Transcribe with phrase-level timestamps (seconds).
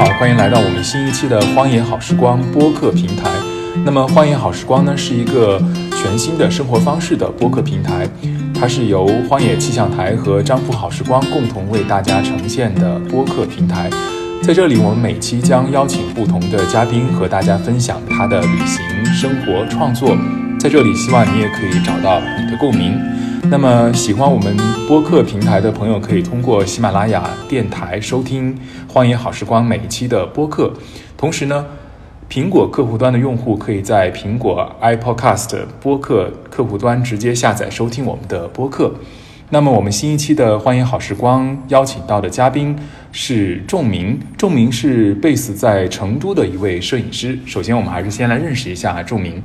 [0.00, 3.28] 好，欢迎来到我们新一期的《荒野好时光》播客平台。
[3.84, 5.62] 那么，《荒野好时光》呢是一个
[5.94, 8.08] 全新的生活方式的播客平台，
[8.58, 13.90] 它是由荒野气象台和张浦好时光共同为大家呈现的播客平台。
[14.42, 20.16] 在这里，我们每期将邀请不同的嘉宾和大家分享他的旅行、生活、创作。
[20.58, 22.98] 在这里，希望你也可以找到你的共鸣。
[23.50, 28.54] 那么，喜欢我们播客平台的朋友，可以通过喜马拉雅电台收听
[28.86, 30.72] 《荒野好时光》每一期的播客。
[31.16, 31.66] 同时呢，
[32.30, 38.94] 苹果客户端的用户可以在苹果 iPodcast 播客客户端直接下载收听我们的播客。
[39.48, 42.76] 那么，我们新一期的《荒野好时光》邀请到的嘉宾
[43.10, 47.36] 是仲明，仲明是 base 在成都的一位摄影师。
[47.44, 49.42] 首先，我们还是先来认识一下仲明。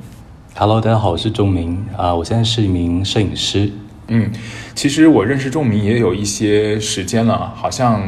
[0.54, 3.72] Hello，大家好，我是钟明啊、我现在是一名摄影师。
[4.08, 4.32] 嗯，
[4.76, 8.08] 其实我认识仲明也有一些时间了，好像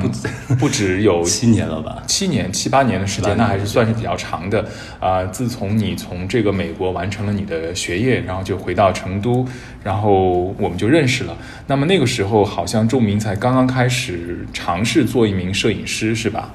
[0.59, 2.03] 不止有 七年了吧？
[2.05, 4.63] 七年、七八年的时间，那还是算是比较长的。
[4.99, 9.43] 啊、自从你从这个美国完成了你的学业，然后就回到成都，
[9.83, 11.35] 然后我们就认识了。
[11.65, 16.51] 那么那个时候，好像仲明才刚刚开始尝试做一名摄影师，是吧？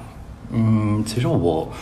[0.52, 1.72] 嗯，其实我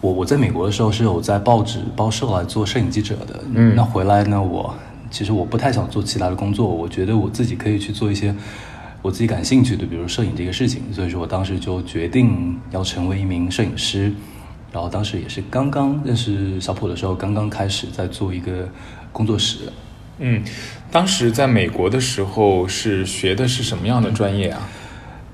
[0.00, 3.42] 我我在美国的时候是有在报纸报社来做摄影记者的。
[3.54, 4.74] 嗯，那回来呢，我
[5.12, 8.34] 其实我不太想做其他的工作，我觉得我自己可以去做一些
[9.02, 10.82] 我自己感兴趣的，比如摄影这个事情。
[10.92, 14.12] 所以说我当时就决定要成为一名摄影师。
[14.72, 18.66] 然后当时也是刚刚认识小普的时候，刚刚开始在做一个
[19.12, 19.70] 工作室。
[20.18, 20.42] 嗯，
[20.90, 24.66] 当时在美国的时候是学的是什么样的专业啊？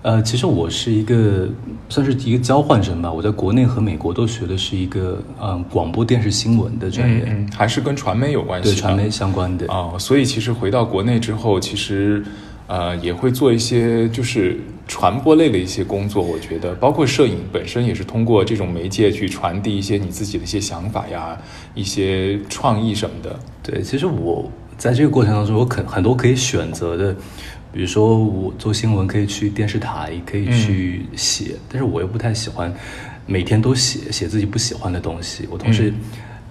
[0.02, 1.48] 呃，其实我是一个
[1.88, 3.12] 算是一个交换生吧。
[3.12, 8.70] 我在国内和美国都学的是一个嗯广播电视新闻的专业，嗯，嗯还是跟传媒有关系。
[8.70, 9.66] 对传媒相关的。
[9.66, 12.24] 哦，所以其实回到国内之后，其实
[12.68, 16.22] 呃也会做一些就是传播类的一些工作。
[16.22, 21.36] 我觉得，包括摄影本身也是通过这种媒介去传递一些你自己的一些想法呀、
[21.74, 23.36] 一些创意什么的。
[23.64, 27.17] 对，其实我在这个过程当中，我很很多可以选择的，
[27.78, 32.74] 比如说我做新闻可以去电视台，可以去写，但是我又不太喜欢
[33.24, 35.46] 每天都写写自己不喜欢的东西。
[35.48, 35.94] 我同时，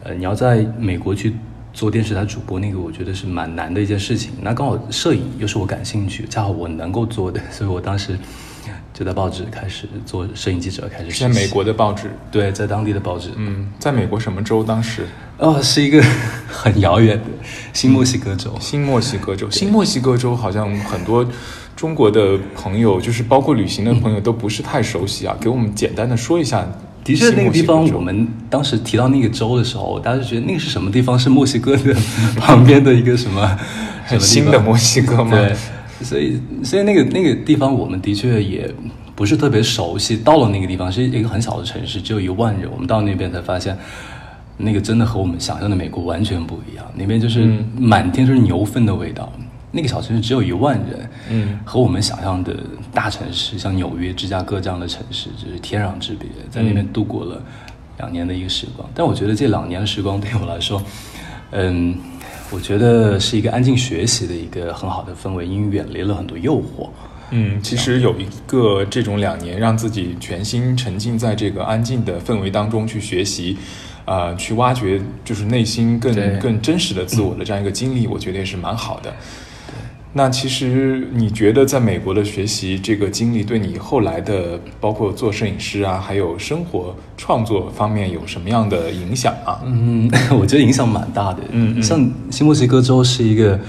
[0.05, 1.33] 呃，你要在美国去
[1.73, 4.31] 做电视台主播，那个我觉得是蛮难的一件事情。
[4.41, 8.17] 那刚好摄影又是我感兴趣，恰好我能够做的，所以我当时
[8.97, 14.63] 就在报纸开始做摄影记者，开始在美国的报纸，对，在当地的报纸，嗯，在美国什么州？
[14.63, 15.05] 当时
[15.37, 16.03] 哦，是一个
[16.49, 17.25] 很遥远的
[17.73, 18.51] 新墨西哥州。
[18.59, 19.47] 新墨西哥州。
[19.51, 21.23] 新墨西哥州好像很多
[21.75, 25.37] 中国的朋友，就是包括旅行的朋友都不是太熟悉啊。
[25.39, 26.67] 给我们简单的说一下。
[27.03, 31.17] 的确，那个地方我们当时提到那个州的时候，大家就觉得那个是什么地方？
[31.17, 31.95] 是墨西哥的
[32.35, 33.57] 旁边的一个什么
[34.19, 35.31] 新的墨西哥吗？
[35.37, 35.55] 对，
[36.01, 38.69] 所以所以那个那个地方我们的确也
[39.15, 40.17] 不是特别熟悉。
[40.17, 42.69] 到了那个地方是一个很小的城市，只有一万人。
[42.71, 43.77] 我们到那边才发现，
[44.57, 46.85] 那个真的和我们想象的美国完全不一样。
[46.95, 49.31] 那边就是嗯满天都是牛粪的味道。
[49.69, 52.55] 那个小城市只有一万人，嗯，和我们想象的
[52.93, 56.27] 大城市，像纽约、芝加哥这样的城市，就是天壤之别。
[56.49, 57.39] 在那边度过了
[57.97, 60.81] 两年的一个时光，但我觉得这两年的时光对我来说，
[61.51, 61.95] 嗯，
[62.49, 66.89] 我觉得是一个安静学习的一个很好的氛围，因为远离了很多诱惑。
[67.31, 73.57] 嗯，其实有一个这种两年，让自己全心沉浸在这个安静的氛围当中去学习，
[74.05, 79.13] 呃，去挖掘就是内心更更真实的自我的这样一个经历，我觉得也是蛮好的。
[80.13, 89.61] 那其实你觉得在美国的学习这个经历，对你后来的包括做摄影师啊，还有生活创作方面有什么样的影响啊？
[89.65, 90.09] 嗯，
[90.39, 91.39] 我觉得影响蛮大的。
[91.51, 93.59] 嗯嗯像新墨西哥州是一个，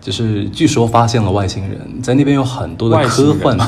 [0.00, 3.58] 就是据说发现了外星人，在那边有很多的外科幻。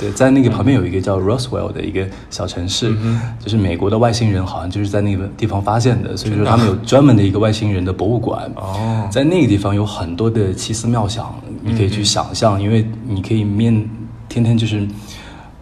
[0.00, 2.90] 对，在那个旁边有一个叫 Roswell 的一个小城市，
[3.38, 8.50] 就是美国的外星人好像就是在那个地方发现的，所以说他们有专门的一个外星人的博物馆。
[8.56, 13.88] 哦在那个地方有很多的奇思妙想，你可以去想象，因为你可以面
[14.28, 14.86] 天天就是，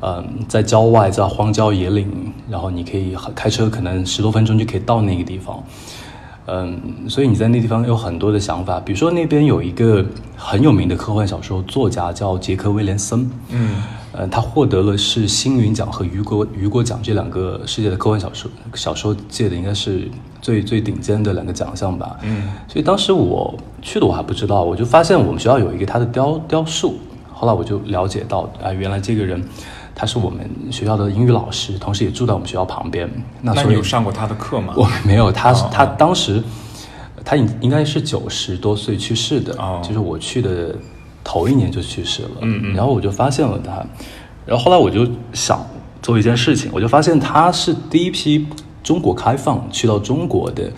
[0.00, 5.62] 呃，在郊外，在荒郊野岭，然后你可以开车，可能十多分钟就可以到那个地方。
[6.50, 10.02] 嗯，所以你在那地方有很多的想法，比如说那边有一个
[10.34, 20.10] 很有名的科幻小说作家叫杰克威廉森，嗯，呃，他获得了是星云奖和雨果雨果奖这两个世界的科幻小说小说界的应该是
[20.40, 22.16] 最最顶尖的两个奖项吧。
[22.22, 26.96] 嗯，所以当时我去的我还不知道，我就发现我们学校有一个他的雕雕塑，
[27.32, 29.42] 后来我就了解到啊、原来这个人
[29.94, 33.10] 他是我们学校的英语老师，同时也住在我们学校旁边。
[33.42, 34.74] 那所以有上过他的课吗？
[34.76, 36.42] 我没有，他哦他当时
[37.24, 40.74] 他应应该是九十多岁去世的，哦就是我去的
[41.24, 43.84] 头一年就去世了，嗯嗯然后我就发现了他，
[44.46, 45.60] 然后后来我就想
[46.00, 48.46] 做一件事情，我就发现他是第一批
[48.88, 50.72] 中国开放去到中国的，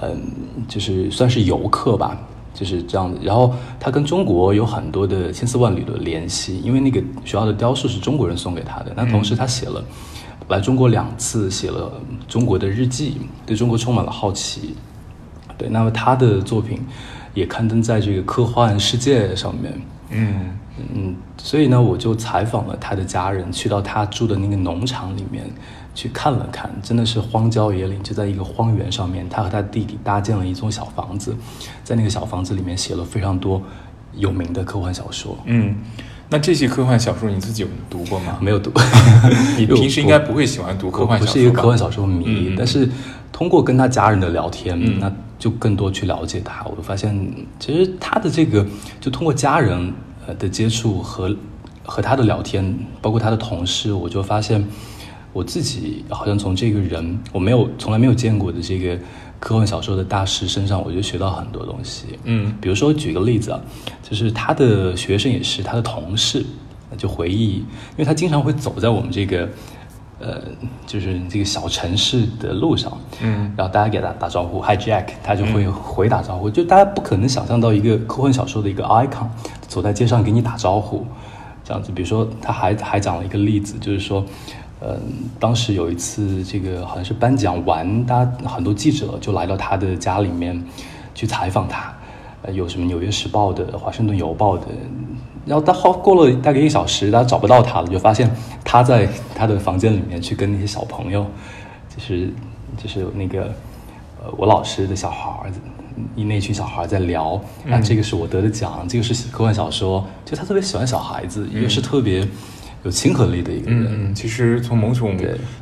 [0.00, 0.22] 嗯，
[0.68, 2.16] 就是算是游客吧，
[2.54, 3.18] 就是这样的。
[3.24, 8.92] 然后他跟中国有很多的千丝万缕的联系，因为那个学校的雕塑是中国人送给他的。
[8.94, 9.82] 那同时他写了
[10.46, 11.92] 来中国两次，写了
[12.28, 14.76] 中国的日记，对中国充满了好奇。
[15.58, 16.78] 对，那么他的作品
[17.34, 19.72] 也刊登在这个科幻世界上面。
[20.10, 20.56] 嗯
[20.94, 25.44] 嗯，所以呢，我就采访了他的家人，去到他住的那个农场里面
[25.94, 31.34] 去看了看，真的是荒郊野岭，就在一个荒原上面，他和他弟弟搭建了一座小房子，
[31.84, 33.60] 在那个小房子里面写了非常多
[34.14, 35.36] 有名的科幻小说。
[35.46, 35.76] 嗯，
[36.28, 38.38] 那这些科幻小说你自己有读过吗？
[38.40, 38.70] 没有读，
[39.58, 41.32] 你 平时应该不会喜欢读科幻小说吧？
[41.32, 42.88] 不是一个科幻小说迷，嗯嗯但是
[43.32, 46.64] 通过跟他家人的聊天，那就更多去了解他。
[46.66, 47.18] 我就发现，
[47.58, 48.64] 其实他的这个，
[49.00, 49.92] 就通过家人
[50.26, 51.34] 呃的接触和
[51.84, 54.64] 和他的聊天，包括他的同事，我就发现
[55.32, 58.98] 我自己好像从这个人我没有从来没有见过的这个
[59.38, 62.18] 科幻小说的大师身上，我就学到很多东西。
[62.24, 63.60] 嗯比如说举个例子啊，
[64.02, 66.44] 就是他的学生也是他的同事，
[66.98, 69.48] 就回忆，因为他经常会走在我们这个，
[70.18, 70.42] 呃，
[70.86, 79.28] 就是这个小城市的路上，嗯，然后大家给他打招呼，Hi Jack，他就会回打招呼，就大家不可能想象到一个科幻小说的一个 icon
[79.68, 81.06] 走在街上给你打招呼，
[81.64, 81.90] 这样子。
[81.92, 84.22] 比如说他还还讲了一个例子，就是说。
[84.82, 84.98] 嗯，
[85.38, 90.62] 当时有一次，这个好像是颁奖完，大家很多记者就来到他的家里面
[91.14, 91.92] 去采访他，
[92.42, 94.66] 呃，有什么《纽约时报》的、《华盛顿邮报》的，
[95.44, 98.30] 然后到后过了大概一个小时，大家找不到他了，就发现
[98.64, 101.26] 他在他的房间里面去跟那些小朋友，
[101.94, 102.32] 就是
[102.82, 103.42] 就是那个
[104.22, 105.52] 呃我老师的小孩儿，
[106.16, 107.34] 一那群小孩儿在聊，
[107.70, 112.26] 啊，这个是我得的奖，这个是科幻小说，就他特别喜欢小孩子，又是特别
[112.82, 114.14] 有亲和力的一个人。
[114.14, 115.16] 其实从某种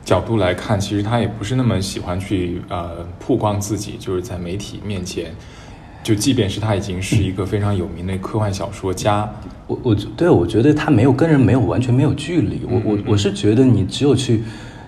[0.05, 5.35] 角度来看，其实他也不是那么喜欢去呃曝光自己，就是在媒体面前，
[6.03, 9.29] 就即便是他已经是一个非常有名的科幻小说家，
[9.67, 12.63] 我我对我觉得他没有跟人没有完全没有距离。
[12.69, 14.43] 我我我是觉得你只有去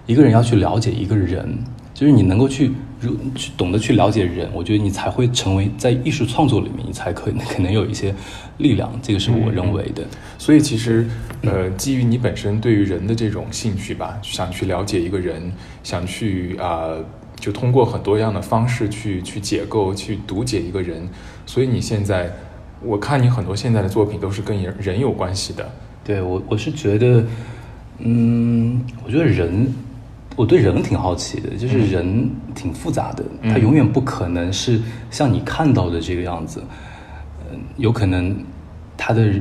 [0.07, 1.59] 一个人要去了解一个人，
[1.93, 8.15] 就是你能够去如去懂得去了解人，我觉得你才会成为在艺术创作里面，你才可可能有一些
[8.59, 8.93] 力量。
[9.03, 10.05] 这个是我认为的。
[10.39, 11.07] 所以其实，
[11.43, 15.53] 呃，基于你本身对于人的这种兴趣吧，想去了解一个人，
[15.83, 16.91] 想去啊、
[17.37, 21.09] 就通过很多样的方式去去解构、去读解一个人。
[21.47, 22.31] 所以你现在，
[22.83, 25.71] 我看你很多现在的作品都是跟人人有关系的。
[26.05, 27.25] 对我我是觉得，
[27.99, 29.67] 嗯，我觉得人，
[30.41, 36.65] 我对人挺好奇的，就是人挺复杂的，他永远不可能是像你看到的这个样子，
[37.53, 38.35] 嗯，有可能
[38.97, 39.35] 他的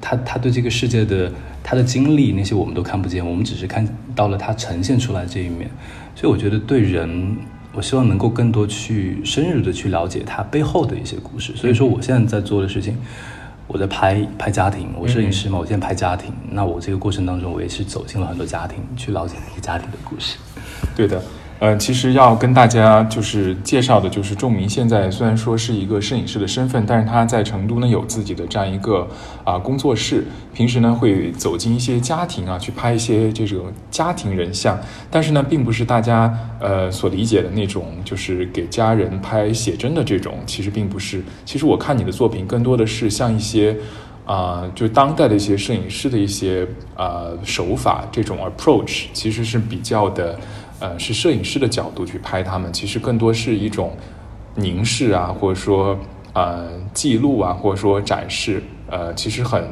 [0.00, 3.84] 他他对这个世界的他的经历那些我们都看不见，我们只是看
[4.14, 5.68] 到了他呈现出来这一面，
[6.14, 7.36] 所以我觉得对人。
[7.76, 12.96] 我希望能够更多去深入的去了解他背后的一些故事，所以说我现在在做的事情，
[13.74, 16.32] 我在拍拍家庭，我摄影师嘛，我现在拍家庭。
[16.48, 20.36] 那我这个过程当中，我也是走进了很多家庭，去了解那个家庭的故事。
[20.94, 21.20] 对的，
[21.64, 29.08] 呃，其实要跟大家就是介绍的，就是仲明现在虽然说是一个摄影师的身份，但是他在成都呢有自己的这样一个
[29.44, 34.78] 啊、工作室，平时呢会走进一些家庭啊，去拍一些这种家庭人像，
[35.10, 41.22] 但是呢，并不是大家呃所理解的那种，就是给家人拍写真的这种，其实并不是。
[41.46, 43.74] 其实我看你的作品，更多的是像一些。
[44.26, 50.40] 啊、就当代的一些摄影师的一些啊、手法，这种 approach 其实是比较的，
[50.80, 53.96] 呃，是摄影师的角度去拍他们，其实更多是一种
[54.54, 55.98] 凝视啊，或者说
[56.32, 59.64] 呃记录啊，或者说展示，呃，其实很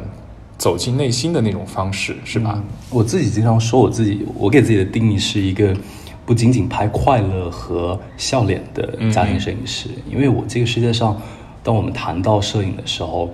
[0.57, 2.63] 走进内心的那种方式，是吧？
[2.91, 5.77] 我自己经常说我自己，我给自己的定义是一个
[6.25, 11.21] 不仅仅拍快乐和笑脸的家庭摄影师，因为我这个世界上，
[11.65, 13.29] 当我们谈到摄影的时候，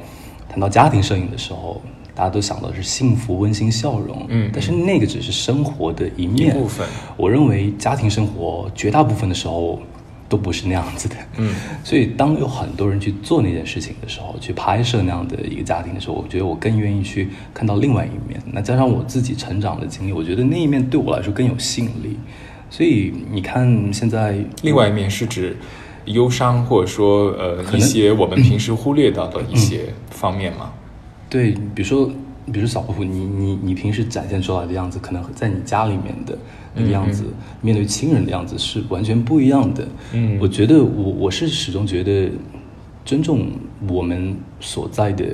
[0.49, 1.81] 谈到家庭摄影的时候，
[2.19, 6.85] 大家都想到是幸福、温馨、笑容，嗯但是那个只是生活的一面一部分
[7.17, 9.81] 我认为家庭生活绝大部分的时候
[10.29, 18.43] 都不是那样子的，嗯，所以当有很多人去做那件事情的时候，去拍摄那样的一个家庭的时候，我觉得我更愿意去看到另外一面。
[18.53, 22.19] 那加上我自己成长的经历，我觉得那一面对我来说更有吸引力。
[22.69, 25.57] 所以你看，现在另外一面是指
[26.07, 30.73] 忧伤，或者说呃一些我们平时忽略到的一些方面嘛。
[31.29, 32.07] 对，比如说，
[32.47, 36.37] 比如说小伯父，你你你平时展现出来的样子，可能在你家里面的
[36.75, 37.25] 那个样子，
[37.61, 39.87] 面对亲人的样子是完全不一样的。
[40.13, 42.31] 嗯我觉得我我是始终觉得
[43.05, 43.49] 尊重
[43.89, 45.27] 我们所在的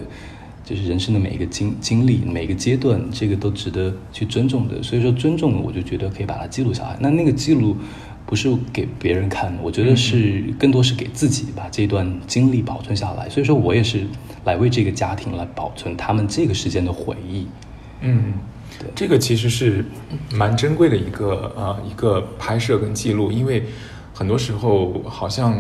[0.65, 4.83] 就是人生的每一个经经历，每一个阶段，这个都值得去尊重的。
[4.83, 6.97] 所以说，尊重我就觉得可以把它记录下来。
[7.01, 7.77] 那那个记录
[8.27, 13.29] 不是给别人看，我觉得是更多是给自己把这段经历保存下来。
[13.29, 14.07] 所以说我也是
[14.45, 17.47] 来为这个家庭来保存他们这个时间的回忆。
[18.01, 18.35] 嗯，
[18.79, 19.85] 对，这个其实是
[20.33, 23.65] 蛮珍贵的一个呃一个拍摄跟记录，因为
[24.13, 25.55] 很多时候好像。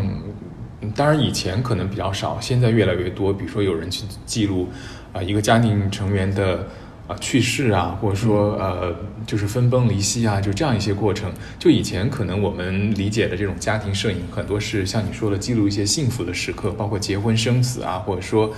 [0.94, 3.32] 当然，以前可能比较少，现在越来越多。
[3.32, 4.68] 比如说，有人去记录，
[5.14, 6.68] 啊，一个家庭成员的
[7.06, 8.94] 啊去世啊，或者说呃，
[9.26, 11.32] 就是分崩离析啊，就这样一些过程。
[11.58, 18.52] 就以前可能我们理解的这种家庭摄影，很多是像你说的，记录一些幸福的时刻，包括结婚生子啊，或者说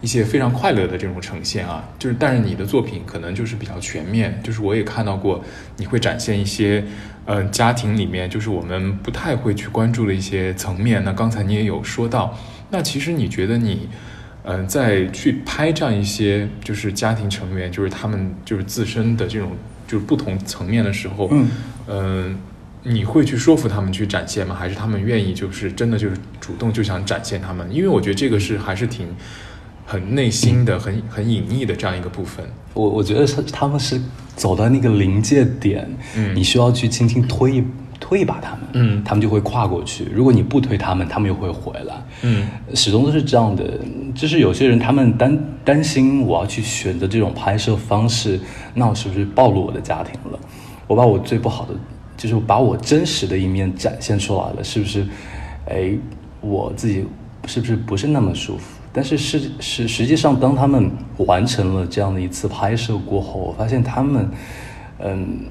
[0.00, 1.84] 一些非常快乐的这种呈现啊。
[1.98, 5.44] 就是，但是你的作品可能就是比较全面，就是我也看到过，
[5.76, 6.84] 你会展现一些。
[7.26, 11.04] 呃，家庭里面就是我们不太会去关注的一些层面。
[11.04, 12.36] 那刚才你也有说到，
[12.70, 13.88] 那其实你觉得你，
[14.42, 19.52] 呃，在去拍这样一些就是家庭成员，就是他们就是自身的这种
[19.86, 21.30] 就是不同层面的时候，
[21.88, 22.36] 嗯，
[22.82, 24.54] 你会去说服他们去展现吗？
[24.54, 27.72] 还是他们愿意就是真的就是主动就想展现他们？
[27.72, 29.06] 因为我觉得这个是还是挺。
[29.86, 34.00] 很内心的、很很隐秘的这样一个部分，我我觉得是他们是
[34.36, 37.64] 走到那个临界点，嗯，你需要去轻轻推一
[38.00, 40.08] 推一把他们，嗯，他们就会跨过去。
[40.12, 43.78] 如果你不推他们，他们又会回来，嗯，始终都是这样的。
[44.14, 48.40] 就是有些人他们担担心我要去选择这种拍摄方式，
[48.74, 50.38] 那我是不是暴露我的家庭了？
[50.86, 51.74] 我把我最不好的，
[52.16, 55.06] 就是把我真实的一面展现出来了，是不是？
[55.66, 55.92] 哎，
[56.40, 57.04] 我自己
[57.46, 58.80] 是不是不是那么舒服？
[58.92, 64.28] 但是实实实际上，当他们完成了这样的一次拍摄过后，我发现他们，
[64.98, 65.44] 嗯，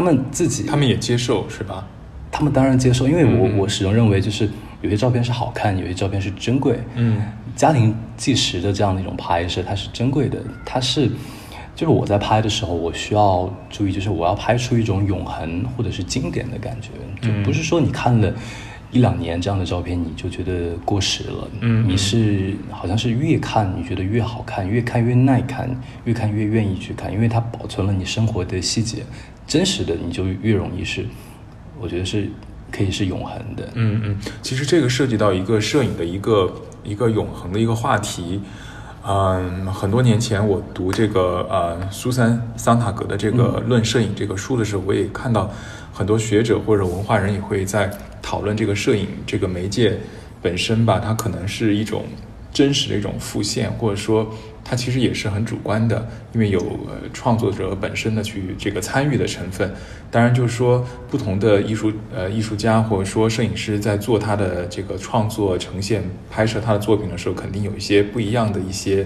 [0.00, 1.86] 他们自己，他们也接受是吧？
[2.32, 4.48] 他们当然接受，因为我我始终认为，就是
[4.80, 6.78] 有些照片是好看，有些照片是珍贵。
[6.94, 7.20] 嗯，
[7.54, 11.06] 家庭纪实的这样的一种拍摄，它是珍贵的，它是，
[11.76, 16.88] 就是我在拍的时候，我需要注意，就是我要拍出一种永恒或者是经典的感觉，
[17.20, 18.32] 就不是说你看了。
[18.92, 21.48] 一两年这样的照片，你就觉得过时了。
[21.60, 25.70] 嗯，你是好像是越看你觉得越好看，越看越耐看，
[26.06, 29.04] 越看越愿意去看，因为它保存了你生活的细节，
[29.50, 31.04] 真实的你就越容易是，
[31.80, 32.30] 我觉得是
[32.70, 33.68] 可以是永恒的。
[33.74, 36.54] 嗯嗯，其实这个涉及到一个摄影的一个
[36.84, 38.40] 一个永恒的一个话题。
[39.04, 45.50] 嗯，很多年前我读这个呃苏珊桑塔格的这个《论摄影》这个书的时候，我也看到
[45.92, 47.90] 很多学者或者文化人也会在。
[48.22, 49.98] 讨论这个摄影这个媒介
[50.40, 52.04] 本身吧，它可能是一种
[52.52, 54.30] 真实的一种复现，或者说
[54.70, 56.78] 它其实也是很主观的，因为有
[57.12, 59.68] 创作者本身的去这个参与的成分。
[60.12, 69.04] 当然，就是说不同的艺术呃艺术家或者说摄影师在做他的这个创作、呈现、拍摄他的作品的时候，肯定有一些不一样的一些。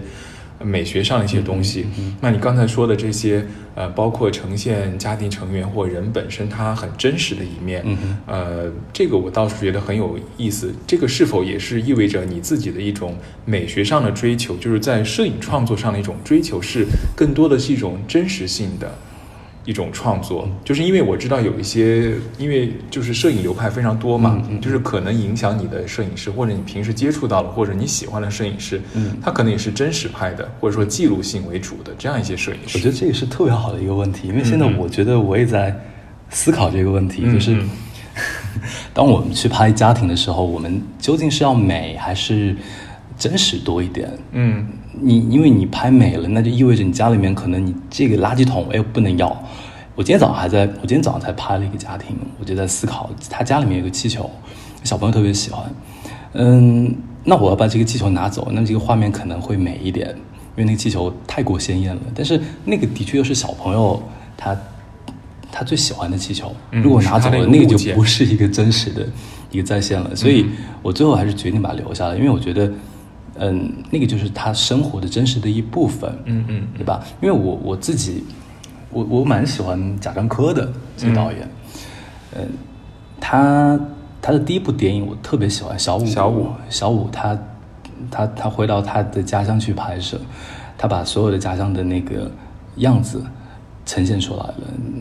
[0.63, 1.87] 美学上的一些东西，
[2.21, 3.45] 那你刚才说的这些，
[3.75, 7.85] 呃，包括呈现家庭成员或人本身他很真实的一面，
[8.27, 10.73] 呃，这个我倒是觉得很有意思。
[10.87, 18.97] 这个是否也是意味着你自己的一种美学上的追求，就是在摄影创作上的一种追求，是更多的是一种真实性的？
[19.65, 32.77] 一种创作，就是因为我知道有一些，因为就是摄影流派非常多嘛，就是可能影响你的摄影师，或者你平时接触到了，或者你喜欢的摄影师，嗯，他可能也是真实派的，或者说记录性为主的这样一些摄影师。
[32.77, 35.75] 我觉得这也是特别好的一个问题，因为现在我觉得我也在
[36.29, 37.57] 思考这个问题，就是
[38.93, 42.55] 当我们去拍家庭的时候，我们究竟是要美还是
[43.17, 44.11] 真实多一点？
[44.33, 44.67] 嗯。
[45.01, 49.37] 你因为你拍美了，那就意味着你家里面可能你这个垃圾桶哎不能要。
[49.97, 54.29] 我今天早上还在，我今天早上才拍了一个家庭，我就在思考，他家里面有个气球，
[54.83, 55.65] 小朋友特别喜欢。
[56.33, 62.03] 嗯，那我要把这个气球拿走，那这个画面可能会美一点，因为那个气球太过鲜艳了。
[62.13, 64.03] 但是那个的确又是小朋友
[64.37, 64.57] 他
[65.53, 69.07] 他最喜欢的气球，如果拿走了，那个就不是一个真实的
[69.53, 70.17] 一个再现了。
[70.17, 70.47] 所以
[70.83, 72.73] 我最后还是决定把它留下来，因为我觉得。
[73.37, 77.03] 嗯，那个就是他生活的真实的一部分，嗯嗯，对吧？
[77.21, 78.23] 因为我我自己，
[78.91, 81.49] 我我蛮喜欢贾樟柯的这个导演，
[82.37, 82.47] 嗯，
[83.21, 83.79] 他
[84.23, 87.37] 他的第一部电影我特别喜欢小五小五小五，他
[88.11, 90.21] 他他回到他的家乡去拍摄，
[90.79, 92.31] 他把所有的家乡的那个
[92.77, 93.21] 样子
[93.85, 94.55] 呈现出来了。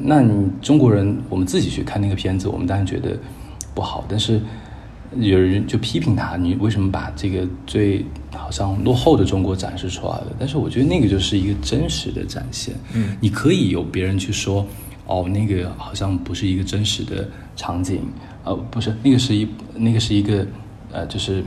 [0.03, 3.15] 那你中国人，我们自己去看那个片子，我们当然觉得
[3.75, 4.41] 不好，但是。
[5.19, 10.27] 有人就批评他，你为什么把这个最好像落后的中国展示出来了？
[10.39, 12.73] 但是我觉得那个就是一个真实的展现。
[12.93, 14.65] 嗯，你可以有别人去说，
[15.05, 18.01] 哦，那个好像不是一个真实的场景，
[18.43, 20.45] 呃，不是，那个是一那个是一个
[20.91, 21.43] 呃，就是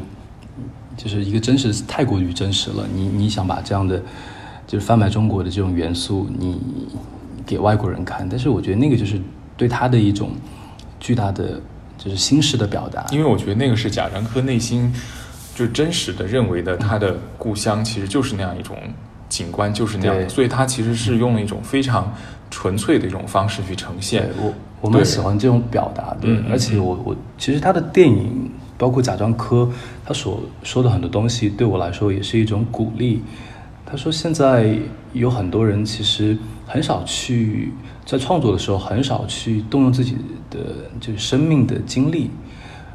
[0.96, 2.86] 就是一个真实太过于真实了。
[2.94, 4.02] 你你想把这样的
[4.66, 6.56] 就是贩卖中国的这种元素，你
[7.44, 9.20] 给外国人看，但是我觉得那个就是
[9.56, 10.30] 对他的一种
[10.98, 11.60] 巨大的
[12.06, 13.04] 就是心事的表达。
[13.10, 14.92] 因为我觉得那个是贾樟柯内心
[15.54, 18.76] 就真实的认为的，他的故乡其实就是那样一种
[19.28, 22.14] 景观，就是那样，所以他其实是用了一种非常
[22.50, 24.30] 纯粹的一种方式去呈现。
[24.38, 28.50] 我我蛮喜欢这种表达的，而且我我其实他的电影。
[28.78, 29.66] 包括贾樟柯，
[30.04, 33.22] 他所说的很多东西，对我来说也是一种鼓励。
[33.86, 34.78] 他说，现在
[35.14, 36.36] 有很多人其实
[36.66, 37.72] 很少去
[38.06, 40.16] 在创作的时候，很少去动用自己
[40.48, 40.60] 的
[40.98, 42.30] 就是生命的经历。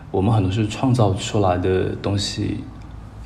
[0.10, 2.63] 我们很多是创造出来的东西，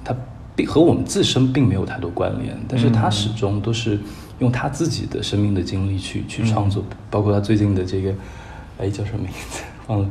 [0.03, 0.13] 它
[0.55, 3.97] 并和我们自身并没有太多关联，但是他始终都是
[4.39, 6.83] 用他自己的生命的经历去去创作。
[7.09, 8.13] 包括他最近的这个，
[8.79, 9.61] 哎，叫什么名字？
[9.87, 10.09] 忘了。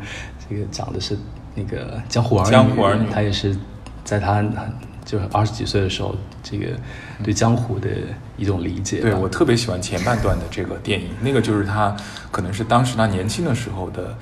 [0.49, 1.19] 这个讲的是。
[1.57, 3.57] 那个江湖儿女，他也是
[4.02, 4.45] 在他
[5.04, 6.66] 就是二十几岁的时候，这个
[7.23, 7.88] 对江湖的
[8.37, 9.00] 一种理解。
[9.00, 11.94] 对我特别喜欢前半段的这个电影，那个就是他
[12.30, 14.16] 可能是当时他年轻的时候的。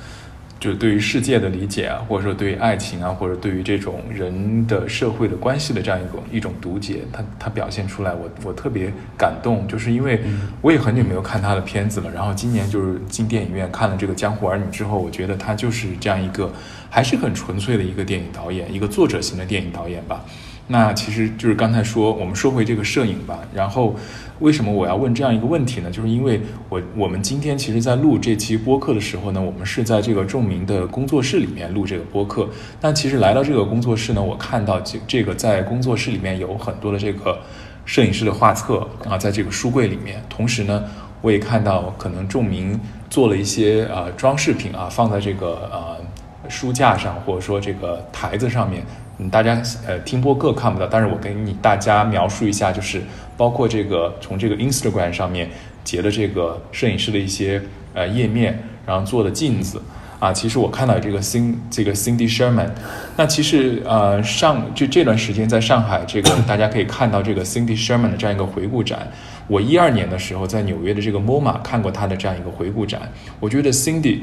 [0.63, 10.23] 就是对于世界的理解啊，或者说对于爱情啊，或者对于这种人的社会的关系的这样一种一种读解，他他表现出来，我我特别感动，就是因为
[10.61, 16.49] 我也很久没有看他的片子了，然后今年就是进电影院看了这个《江湖儿女》之后，我觉得他就是这样一个
[16.89, 20.25] 还是很纯粹的一个电影导演，一个作者型的电影导演吧。
[20.73, 23.95] 那其实就是刚才说，我们说回这个摄影吧，然后。
[24.41, 25.89] 为什么我要问这样一个问题呢？
[25.89, 32.49] 就是因为我我们今天其实，在录这期播客的时候呢，我们是在这个仲明的工作室里面录这个播客。
[32.81, 37.39] 但其实来到这个工作室呢，我看到这这个在工作室里面有很多的这个
[37.85, 40.21] 摄影师的画册啊，在这个书柜里面。
[40.29, 40.83] 同时呢，
[41.21, 46.02] 我也看到可能仲明做了一些呃装饰品啊，放在这个呃
[46.49, 48.83] 书架上，或者说这个台子上面。
[49.19, 53.03] 嗯，大家呃听播客看不到，但是我跟你大家描述一下，就是
[53.37, 55.51] 包括这个从这个 Instagram 上面
[55.85, 57.61] 截的这个摄影师的一些
[57.93, 59.83] 呃页面，然后做的镜子
[60.19, 62.71] 啊，其实我看到这个 Cin 这个 Cindy Sherman，
[63.15, 69.07] 那其实呃上就这段时间在上海这个大家可以看到这个 Cindy Sherman 的这样一个回顾展，
[69.47, 73.03] 我一二年的时候在纽约的这个 MoMA 看过他的这样一个回顾展，
[73.41, 74.21] 我觉得 Cindy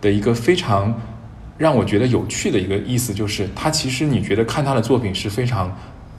[0.00, 0.98] 的一个非常。
[1.62, 5.72] 让我觉得有趣的一个意思就是，他其实你觉得看他的作品是非常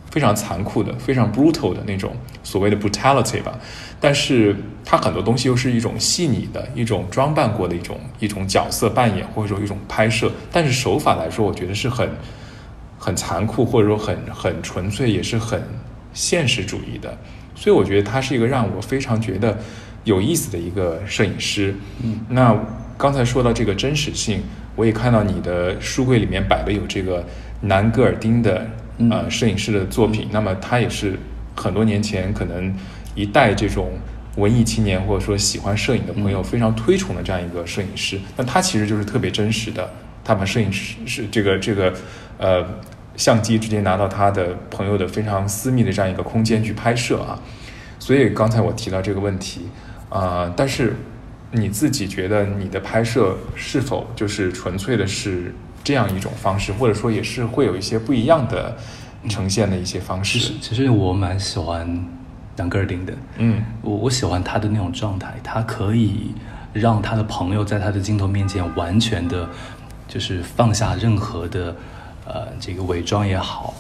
[0.10, 3.60] 非常残酷的，非常 brutal 的那种所谓的 brutality 吧。
[4.00, 10.32] 但是他很多东西又是一种细腻的一种装扮过的一种一种角色扮演，或者说一种拍摄。
[10.50, 12.10] 但是手法来说，我觉得是很
[12.98, 15.62] 很残酷，或者说很很纯粹，也是很
[16.14, 17.18] 现实主义的。
[17.54, 19.60] 所以我觉得他是一个让我非常觉得
[20.06, 21.76] 有意思的一个摄影师。
[22.02, 22.58] 嗯，那
[22.98, 24.42] 刚才说到这个真实性。
[24.76, 27.24] 我也看到你的书柜里面摆的有这个
[27.62, 28.66] 南戈尔丁的
[29.12, 31.18] 呃摄影师的作品，那么他也是
[31.56, 32.74] 很多年前可能
[33.14, 33.92] 一代这种
[34.38, 38.20] 文艺青年或者说喜欢摄影的朋友非常推崇的这样一个摄影师。
[38.36, 39.88] 那他其实就是特别真实的，
[40.24, 41.94] 他把摄影师是这个这个
[42.40, 42.66] 呃
[43.16, 47.40] 相机直接拿到他的朋友的非常私密的这样一个空间去拍摄啊。
[48.00, 49.68] 所以刚才我提到这个问题
[50.10, 50.96] 啊，但是。
[51.56, 58.76] 你自己觉得你的拍摄是否就是纯粹的是这样一种方式，或者说也是会有一些不一样的
[59.30, 60.54] 呈现的一些方式？
[60.60, 61.88] 其实我蛮喜欢
[62.58, 66.32] 杨格尔丁的，嗯，我我喜欢他的那种状态，他可以
[66.74, 69.48] 让他的朋友在他的镜头面前完全的，
[70.08, 71.76] 就是放下任何的
[72.26, 73.74] 呃这个伪装也好。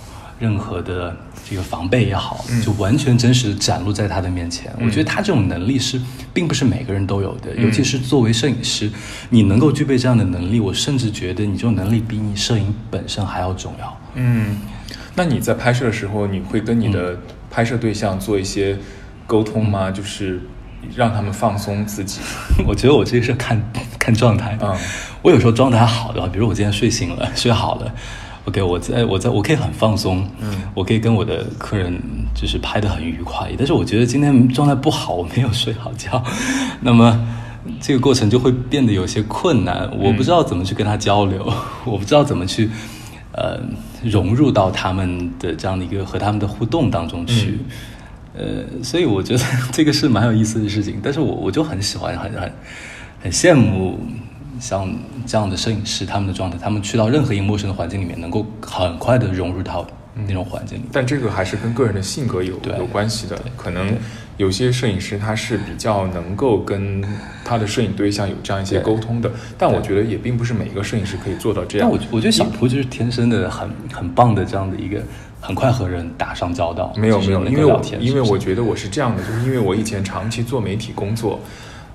[0.43, 1.15] 任何的
[1.49, 4.69] 这个防备也好，就完全真实的展露在他的面前。
[4.81, 5.97] 我觉得他这种能力是，
[6.33, 7.55] 并不是每个人都有的。
[7.55, 8.91] 尤其是作为摄影师，
[9.29, 13.97] 你能够具备这样的能力，我甚至觉得你这种能力比你摄影本身还要重要。
[14.15, 14.57] 嗯，
[15.15, 17.17] 那你在拍摄的时候，你会跟你的
[17.49, 18.77] 拍摄对象做一些
[19.25, 19.89] 沟通吗？
[19.89, 20.41] 就是
[20.93, 22.19] 让他们放松自己。
[22.67, 24.57] 我觉得我这个是看看状态。
[24.61, 24.75] 嗯，
[25.21, 27.95] 我有时候状态好的话，比如我今天睡醒了，睡好了。
[28.45, 31.97] OK，我在我在我可以很放松，嗯，我可以跟我的客人
[32.35, 33.49] 就是拍的很愉快。
[33.57, 36.21] 但是我觉得今天状态不好，我没有睡好觉，
[36.81, 37.25] 那么
[37.79, 39.89] 这个过程就会变得有些困难。
[39.97, 41.51] 我不知道怎么去跟他交流，
[41.85, 42.69] 我不知道怎么去
[43.31, 43.61] 呃
[44.03, 47.59] 融入到他们的这样的一个和他们的互动当中去。
[48.35, 50.99] 呃，所以我觉得 这个是蛮有意思的事情。
[51.01, 52.53] 但是我我就很喜欢，很很
[53.21, 53.97] 很羡慕。
[54.63, 54.89] 像
[55.25, 59.85] 这样的摄影师，他们的状态，他们去到任何一个陌生的环境里面，能够很快的融入到
[60.25, 60.83] 那种环境里。
[60.89, 63.37] 但这个还是跟个人的性格有有关系的。
[63.57, 63.93] 可能
[64.37, 67.03] 有些摄影师他是比较能够跟
[67.43, 69.29] 他的摄影对象有这样一些沟通的。
[69.57, 71.89] 但我觉得也并不是每一个摄影师可以做到这样。
[71.89, 75.03] 但我我觉得小蒲就是天生的很很棒的这样的一个
[75.41, 76.93] 很快和人打上交道。
[76.95, 81.39] 没有没有，因为我因为我觉觉得我是这样的，就是因为我以前长期做媒体工作，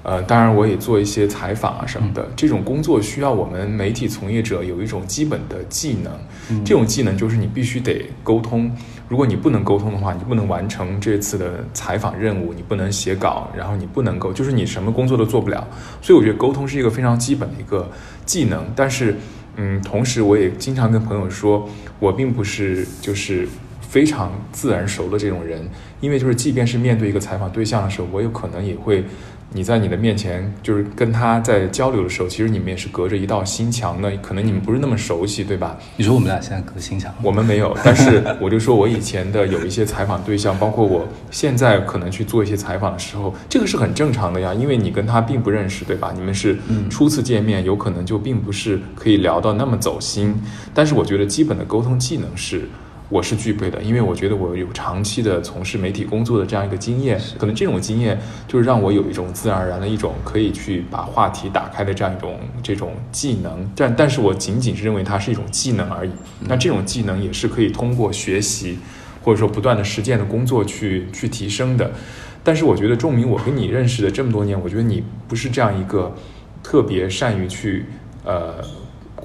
[0.02, 2.26] 呃，当然我也做一些采访啊什么的。
[2.34, 8.70] 这种工作需要我们媒体从业者有一种基本的技能，这种技能就是你必须得沟通。
[9.08, 15.66] 如果你不能沟通的话，你不能完成这次的采访任务，你不能写稿，然后你不能够，就是你什么工作都做不了。
[16.00, 17.90] 所以我觉得沟通是一个非常基本的一个
[18.24, 19.16] 技能，但是。
[19.60, 23.44] 嗯，同时我也经常跟朋友说，我并不是就是
[23.80, 25.68] 非常自然熟的这种人，
[26.00, 29.04] 因为就是即便是面对一个采访对象的时候，我有可能也会。
[29.50, 35.78] 你在你的面前，就是跟他在交流的时候，其实你们也是隔着一道心墙的，可能你们不是那么熟悉，对吧？
[35.96, 37.12] 你说我们俩现在隔心墙？
[37.22, 46.12] 我们没有，但是我就说我以前的有一些采访对象，包括我现在可能去做一些采访的时候，这个是很正常的呀，因为你跟他并不认识，对吧？
[46.14, 46.58] 你们是
[46.90, 50.34] 初次见面，有可能就并不是可以聊到那么走心，
[50.74, 52.68] 但是我觉得基本的沟通技能是。
[53.10, 63.66] 我是具备的，因为我觉得我有长期的从事媒体工作的这样一个经验，可能这种经验就是让我有一种自然而然的一种可以去把话题打开的这样一种这种技能。
[63.74, 66.10] 但但是我仅仅是认为它是一种技能而已。
[66.40, 68.78] 那这种技能也是可以通过学习
[69.24, 71.90] 或者说不断的实践的工作去去提升的。
[72.44, 76.14] 但是我觉得仲明，我跟你认识的这么多年，我觉得你不是这样一个
[76.62, 77.86] 特别善于去
[78.24, 78.56] 呃。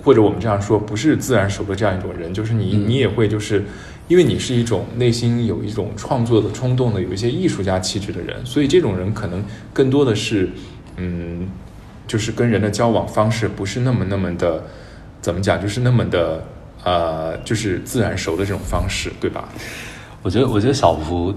[0.04, 3.64] 或者我们这样说，不是自然熟的这样一种人，就是你，你也会就是，
[4.10, 10.50] 因为你是一种内心有一种创作的冲动的，有一些艺术家气质的人，所以这种人可能更多的是，
[10.98, 11.48] 嗯，
[12.06, 14.62] 就是跟人的交往方式不是那么那么的，
[15.22, 16.44] 怎么讲，就是那么的，
[16.84, 19.48] 呃，就是自然熟的这种方式，对吧？
[20.22, 21.34] 我觉得，我觉得小福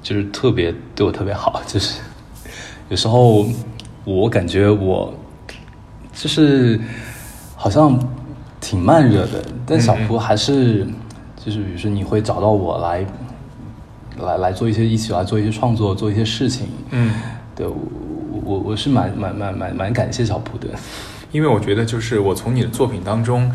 [0.00, 2.00] 就是特别对我特别好， 就是
[2.88, 3.44] 有时候
[4.04, 5.12] 我感觉我
[6.14, 6.78] 就是。
[7.56, 7.98] 好像
[8.60, 10.86] 挺慢热的，但小蒲还是
[11.42, 13.04] 就是，比如说你会找到我来，
[14.20, 16.68] 来来做一些一起来做一些创作，做一些事情。
[16.90, 17.14] 嗯，
[17.54, 17.76] 对我
[18.44, 20.68] 我我是蛮蛮蛮蛮蛮感谢小蒲的，
[21.32, 23.50] 因为我觉得就是我从你的作品当中，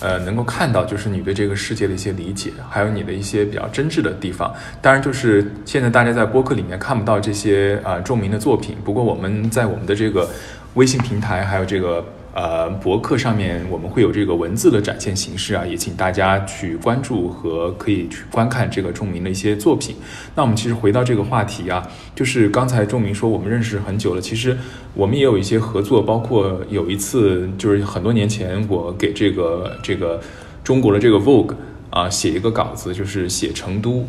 [0.00, 4.52] 呃，能够看到就是你对这个世界的一些理解，还有你的一些比较真挚的地方。
[4.82, 10.28] 当然，就是现在大家在播客里面看不到这些啊著名的作品，不过我们在我们的这个
[10.74, 12.04] 微信平台还有这个。
[12.36, 19.96] 呃，博客上面我们会有这个文字的展现形式啊，也请大家去关注和可以去观看这个仲明的一些作品。
[20.34, 21.82] 那我们其实回到这个话题啊，
[22.14, 24.54] 就是刚才仲明说我们认识很久了，其实
[24.92, 30.20] 我们也有一些合作，包括有一次就是很多年前我给这个这个
[30.62, 31.54] 中国的这个 Vogue
[31.88, 34.06] 啊写一个稿子，就是写成都。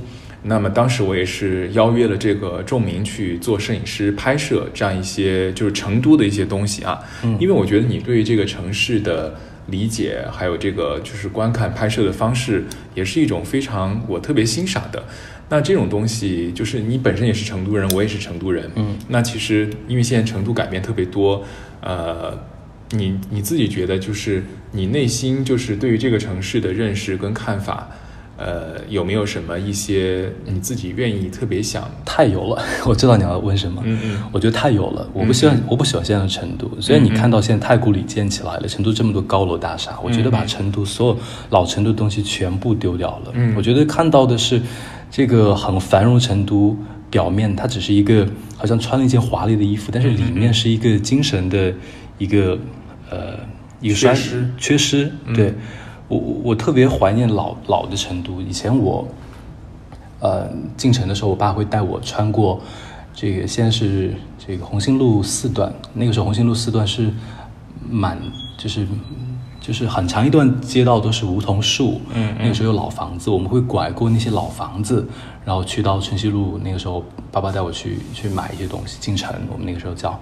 [0.47, 6.99] 那么当时我也是邀约了这个仲明去做摄影师拍摄这样一些就是成都的一些东西啊，
[7.37, 9.35] 因为我觉得你对于这个城市的
[9.67, 12.63] 理解，还有这个就是观看拍摄的方式，
[12.95, 15.03] 也是一种非常我特别欣赏的。
[15.49, 21.43] 那这种东西就是你本身也是成都人，我也是成都人，嗯，那其实因为现在成都改变特别多，
[21.81, 22.37] 呃，
[22.91, 27.89] 你你自己觉得就是你内心就是对于这个城市的认识跟看法。
[28.37, 31.89] 呃，有没有什么一些你自己愿意特别想？
[32.05, 33.81] 太油了， 我知道你要问什么。
[33.83, 36.69] 嗯嗯，我觉得太油了，我不喜欢，我不喜欢现在的成都。
[36.79, 41.17] 所以你看到现在太古里建起来了，成都这么多高楼大厦，我觉得把成都所有
[41.49, 43.31] 老成都的东西全部丢掉了。
[43.33, 44.61] 嗯，我觉得看到的是
[45.09, 46.77] 这个很繁荣成都，
[47.09, 51.73] 表面它只是一个好像穿了一件华丽的衣服，但是里面是一个精神的
[52.19, 52.55] 一个
[53.09, 53.39] 呃
[53.81, 55.53] 一个缺失，缺失，对。
[56.07, 58.39] 我我特别怀念老老的成都。
[58.41, 59.05] 以前我，
[60.19, 62.61] 呃，进城的时候，我爸会带我穿过
[63.13, 65.73] 这个，现在是这个红星路四段。
[65.93, 67.11] 那个时候红星路四段是
[67.89, 68.17] 满，
[68.57, 68.87] 就是
[69.59, 71.99] 就是很长一段街道都是梧桐树。
[72.13, 72.33] 嗯。
[72.39, 75.05] 那个时候有老房子，我们会拐过那些老房子，
[75.43, 76.57] 然后去到春熙路。
[76.63, 79.35] 那个时候，爸爸带我去去买一些东西进城。
[79.51, 80.17] 我们那个时候叫，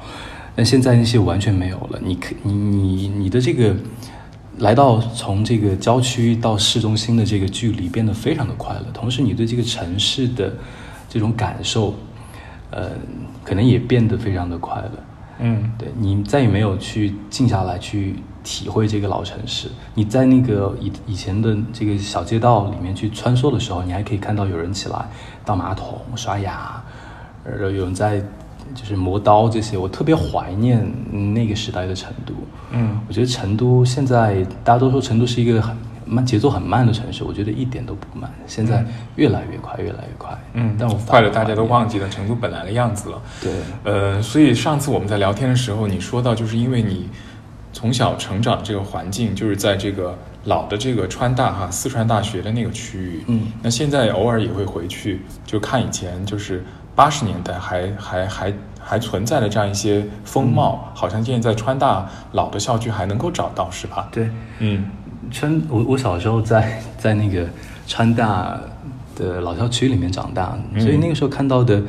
[0.55, 1.99] 但现在那些完全没有了。
[2.03, 3.75] 你可你你你的这个。
[4.59, 10.53] 来到从这个郊区到市中心的这个距离变得非常的快乐，同时你对这个城市的
[11.09, 11.93] 这种感受，
[12.71, 12.91] 呃，
[13.43, 14.91] 可能也变得非常的快乐。
[15.39, 19.67] 嗯，对你再也没有去静下来去体会这个老城市。
[19.93, 25.05] 你在那个以以前的这个小街道里面去穿梭的时候，你还可以看到有人起来
[25.43, 26.81] 倒马桶、刷牙，
[27.43, 28.23] 呃，有人在。
[28.73, 30.85] 就是磨刀这些，我特别怀念
[31.33, 32.33] 那个时代的成都。
[32.71, 35.75] 嗯，我觉得成都现在大家都说成都是一个很
[36.05, 40.37] 慢、节奏很慢的城市，我觉得一点都不慢，现在越来越快，越来越快。
[40.53, 43.21] 嗯，但我快了，大家都忘记了成都本来的样子了。
[43.41, 43.51] 对，
[43.83, 47.07] 呃，所以上次我们在聊天的时候，你说到就是因为你
[47.71, 56.63] 从小成长这个环境就是在这个老的这个川大哈四川大学的那个区域，嗯，那现在偶尔也会回去，就看以前就是
[56.95, 64.07] 八十年代还还还还存在的这样一些风貌，好像现在在川大老的校区还能够找到，是吧？
[64.11, 64.29] 对，
[64.59, 64.85] 嗯。
[65.31, 67.47] 川我我小时候在在那个
[67.87, 68.55] 川大
[69.15, 71.81] 的老校区里面长大，所以那个时候看到的，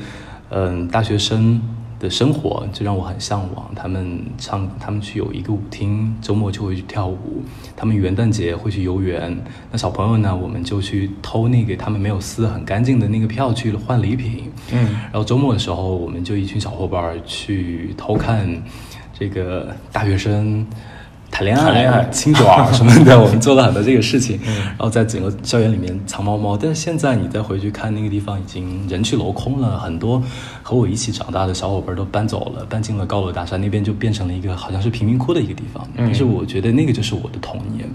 [0.49, 1.61] 嗯，大学生
[1.99, 3.71] 的生活就让我很向往。
[3.75, 7.43] 他们唱，他们去有一个舞厅，周末就会去跳舞。
[7.75, 9.37] 他们元旦节会去游园。
[9.71, 14.51] 那小朋友呢，我们就去偷那个他们没有撕很干净的那个票去换礼品。
[14.73, 18.47] 嗯然后周末的时候，我们就一群小伙伴儿去偷看
[19.19, 20.67] 这个大学生
[21.37, 24.41] 谈恋爱、谈恋爱亲嘴儿什么的，我们做了很多这个事情。
[24.47, 26.57] 然后在整个校园里面藏猫猫。
[26.57, 30.23] 但是现在你再回去看那个地方，已经人去楼空了，很多
[30.63, 35.87] 和我一起长大的小伙伴都搬走了，搬进了高楼大厦，那边就变成了一个好像是贫民窟的一个地方。
[35.95, 37.87] 但是我觉得那个就是我的童年，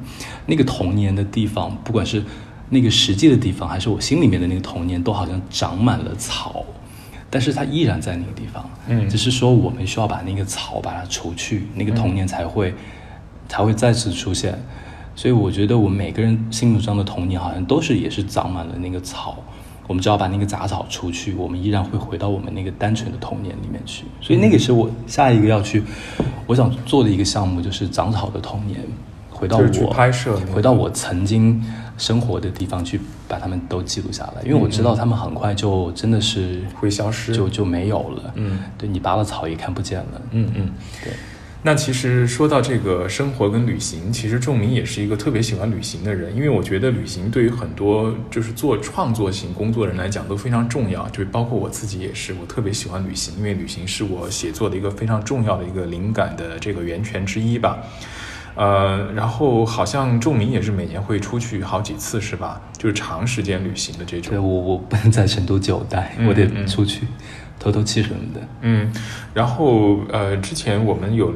[0.45, 2.23] 那个童年的地方，不管是
[2.69, 6.63] 那个实际的地方，还是我心里面的那个童年，都好像长满了草。
[7.27, 12.71] 但是它依然在那个地方，嗯只是说我们需要把那个草把它除去，那个童年才会、
[13.51, 14.57] 才会再次出现。
[15.13, 19.37] 所以我觉得我们每个人心目中的童年，好像都是也是长满了那个草。
[19.87, 24.05] 我们只要把那个杂草除去，我们依然会回到我们那个单纯的童年里面去。
[24.21, 25.83] 所以那个是我下一个要去，
[26.47, 28.79] 我想做的一个项目，就是长草的童年，
[29.29, 31.61] 回到我拍摄回到我曾经
[31.97, 34.41] 生活的地方去，把它们都记录下来。
[34.45, 38.33] 因为我知道他们很快就真的是会消失就就没有了。
[38.35, 40.21] 嗯，对你拔了草也看不见了。
[40.31, 40.71] 嗯嗯。
[41.03, 41.11] 对。
[41.63, 57.77] 那其实说到这个生活跟旅行，其实仲明也是一个特别喜欢旅行的人，因为我觉得旅行对于很多就是做创作型工作人来讲都非常重要，就包括我自己也是，我特别喜欢旅行，因为旅行是我写作的一个非常重要的一个灵感的这个源泉之一吧。
[58.53, 62.61] 呃，然后好像仲明也是每年会出去好几次，是吧？
[62.77, 64.31] 就是长时间旅行的这种。
[64.31, 67.07] 对我我不能在成都久待，嗯我得嗯出去
[67.61, 68.41] 透透气什么的。
[68.61, 68.91] 嗯，
[69.35, 71.31] 然后呃，之前我们有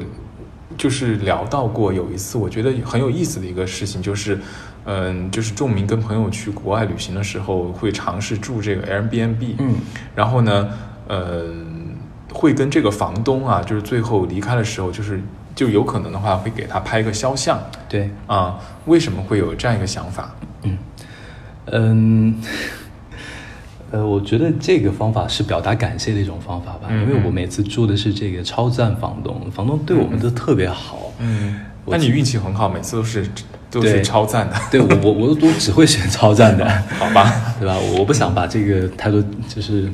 [0.76, 4.38] 就是聊到过有一次，我觉得很有意思的一个事情，就是
[4.84, 9.74] 嗯、就是仲明跟朋友去国外旅行的时候，会尝试住这个 Airbnb，嗯，
[10.14, 10.68] 然后呢，
[11.08, 11.94] 嗯，
[12.32, 15.20] 会跟这个房东啊，就是最后离开的时候，就是
[15.54, 17.58] 就有可能的话会给他拍一个肖像
[17.88, 20.34] 对，啊，为什么会有这样一个想法？
[20.62, 20.78] 嗯
[21.72, 22.40] 嗯，
[23.96, 31.12] 呃，我觉得这个方法是表达感谢的一种方法吧，嗯因为我每次住的是这个超赞房东，房东对我们都特别好。
[31.18, 33.26] 嗯，那你运气很好，每次都是
[33.70, 36.68] 都是超赞的，对我我我我只会选超赞的，
[37.00, 37.54] 好吧？
[37.58, 37.74] 对吧？
[37.98, 39.82] 我不想把这个太多就是。
[39.82, 39.92] 嗯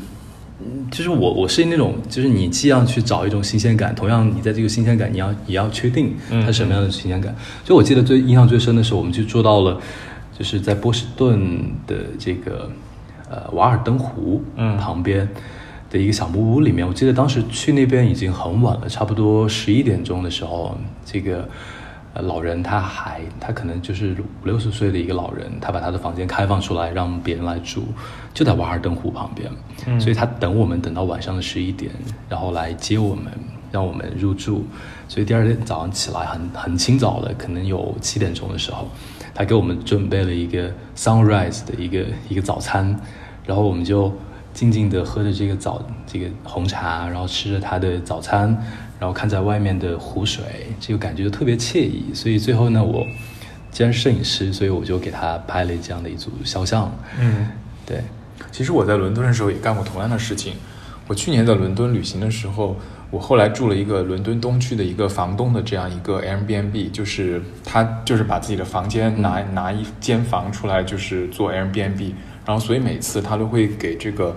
[0.92, 7.34] 就是我，我是那种，就是你既要去找一种新鲜感，同样你在这个新鲜感，你要也要确定它是什么样的新鲜感。
[7.64, 9.80] 所以我记得最印象最深的是，我们去住到了，
[10.38, 12.70] 就是在波士顿的这个
[13.32, 15.26] 呃瓦尔登湖嗯旁边
[15.90, 16.86] 的一个小木屋里面。
[16.86, 21.48] 我记得当时去那边已经很晚了，差不多十一点钟的时候，这个
[22.12, 27.84] 呃老人他还他可能就是五六十岁的一个老人，他把他的房间开放出来让别人来住，
[28.34, 29.50] 就在瓦尔登湖旁边。
[29.86, 31.90] 嗯所以他等我们等到晚上的十一点，
[32.28, 33.26] 然后来接我们，
[33.70, 34.64] 让我们入住。
[35.08, 38.88] 所以第二天早上起来很很清早的，可能有七点钟的时候，
[39.34, 42.98] 他给我们准备了一个 sunrise 的一个一个早餐，
[43.46, 44.12] 然后我们就
[44.52, 48.48] 静静地喝着这个早这个红茶，然后吃着他的早餐，
[48.98, 50.44] 然后看在外面的湖水，
[50.80, 52.04] 这个感觉就特别惬意。
[52.14, 53.06] 所以最后呢，我
[53.70, 56.90] 既然是摄影师，所以我就给他拍了这样的一组肖像。
[57.18, 57.48] 嗯。
[57.84, 58.00] 对，
[58.52, 60.54] 其实我在伦敦的时候也干过同样的事情。
[61.08, 62.76] 我去年在伦敦旅行的时候，
[63.10, 72.12] 我后来住了一个伦敦东区的一个房东的这样一个 Airbnb，就是他就是把自己的房间拿、拿一间房出来，就是做 Airbnb，
[72.46, 74.36] 然后所以每次他都会给这个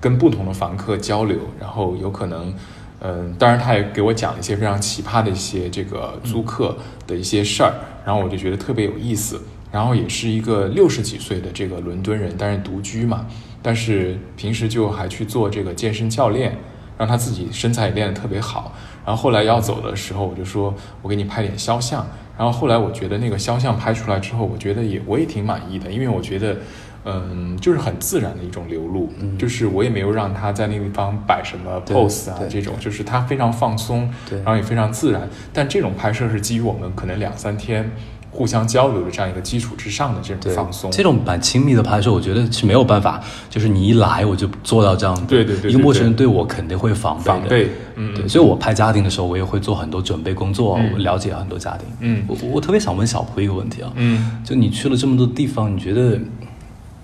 [0.00, 2.54] 跟不同的房客交流，然后有可能。
[3.02, 6.76] 嗯，当然，他也给我讲一些非常奇葩的一些这个租客
[7.06, 7.72] 的一些事儿，
[8.04, 9.40] 然后我就觉得特别有意思。
[9.72, 13.24] 然后也是一个六十几岁的这个伦敦人，但是独居嘛，
[13.62, 16.54] 但是平时就还去做这个健身教练，
[16.98, 18.74] 让他自己身材也练得特别好。
[19.06, 22.06] 然后后来要走的时候，我就说我给你拍点肖像。
[22.36, 26.58] 然后后来我觉得那个肖像拍出来之后，我觉得也我也挺满意的，因为我觉得。
[27.04, 35.28] 嗯，就是很自然的一种流露，嗯就是我也没有让他在那个地方摆什么 pose 啊，这种就是他非常放松，对然后也非常自然。
[35.52, 37.90] 但这种拍摄是基于我们可能两三天
[38.30, 40.90] 互相交流的这样一个基础之上的这种放松。
[40.90, 45.22] 这种蛮亲密的拍摄，我觉得是没有办法，就是你一来我就做到这样的。
[45.22, 47.30] 对对对对一个陌生人对我肯定会防备的。
[47.32, 51.88] 防备嗯对，所以我拍家庭的时候，我也会做很多准备工作，嗯我了解很多家庭。
[52.00, 56.18] 嗯我我特别想问小蒲一个问题啊，嗯就你去了这么多地方，你觉得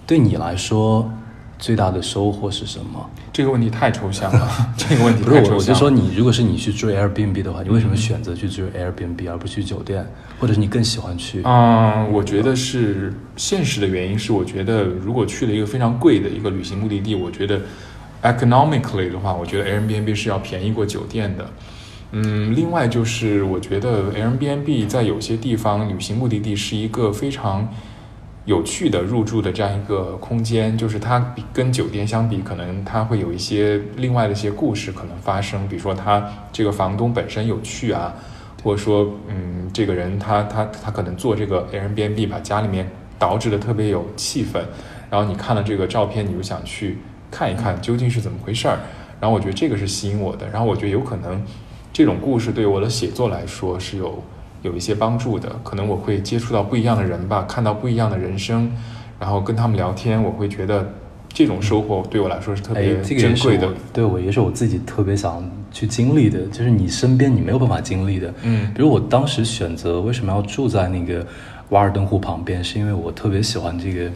[0.07, 1.11] 对你来说
[1.59, 3.11] 最大的收获是什么？
[3.33, 5.57] 这个问题太抽象了， 这个问题不是我，太抽象了。
[5.57, 10.07] 我就说你，如果是你去住 Airbnb 的话，你为什么选择去住 Airbnb 而不去酒店，
[10.38, 11.42] 或者是你更喜欢去？
[11.45, 17.61] 嗯，我觉得是现实的原因是，我觉得如果去了一个非常贵的一个旅行目的地，我觉得
[18.23, 21.51] economically 的话，我觉得 Airbnb 是要便宜过酒店的。
[22.12, 27.69] 嗯，另外就是我觉得 Airbnb 在有些地方旅行目的地是一个非常
[28.47, 38.15] 有趣的入住的这样一个空间，就是它比跟酒店相比，可能它会有一些另外的一些故事可能发生，比如说它这个房东本身有趣啊，
[38.63, 44.61] 或者说嗯，这个人他他他可能做这个 Airbnb 把家里面捯饬的特别有气氛，
[45.11, 46.99] 然后你看了这个照片，你就想去
[47.33, 48.79] 看一看究竟是怎么回事儿，
[49.21, 51.45] 然后我觉得这个是吸引我的，然后我觉得有可能
[51.93, 54.23] 这种故事对我的写作来说是有
[54.62, 58.71] 有一些帮助的，可能我会接触到不一样的人吧，看到不一样的人生，
[59.21, 60.88] 然后跟他们聊天，我会觉得
[61.29, 63.75] 这种收获对我来说是特哎别，珍贵的我。
[63.92, 68.33] 对我也是我自己特别想去经历的，就是你身边你没有办法经历的。
[68.42, 71.27] 嗯比如我当时选择为什么要住在那个
[71.69, 74.11] 瓦尔登湖旁边，是因为我特别喜欢这个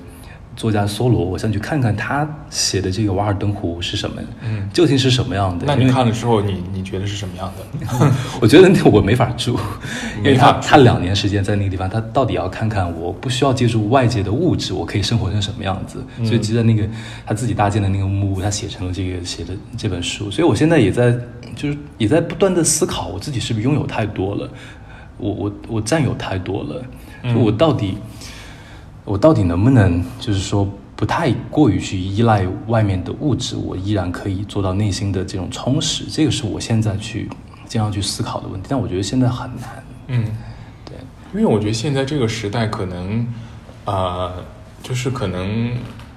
[0.57, 5.65] 作家梭罗，我想去看看他写的这个瓦尔登湖是什么，嗯究竟是什么样的。
[5.67, 8.13] 那你看了之后，你你觉得是什么样的？
[8.41, 9.59] 我觉得那我没法住，
[10.19, 16.05] 因为他他两年时间在那个地方，他到底要看看我不需要借助外界的物质，我可以生活成什么样子。
[16.19, 16.87] 嗯所以就在那个
[17.25, 20.31] 他自己搭建的那个木屋，他写成了这个写的这本书。
[20.31, 21.17] 所以我现在也在
[21.57, 24.51] 就是也在不断的思考，我自己是不是拥有太多了，
[25.17, 26.83] 我我我占有太多了，
[27.23, 27.97] 嗯就我到底
[29.11, 30.69] 我到底能不能就是说。
[30.97, 36.05] 不太过于去依赖外面的物质，我依然可以做到内心的这种充实。
[36.11, 37.27] 这个是我现在去
[37.67, 39.83] 经常去思考的问题，但我觉得现在很难。
[40.09, 40.25] 嗯，
[40.85, 40.95] 对，
[41.33, 43.27] 因为我觉得现在这个时代可能，
[43.87, 44.45] 呃，
[44.83, 45.73] 就是可能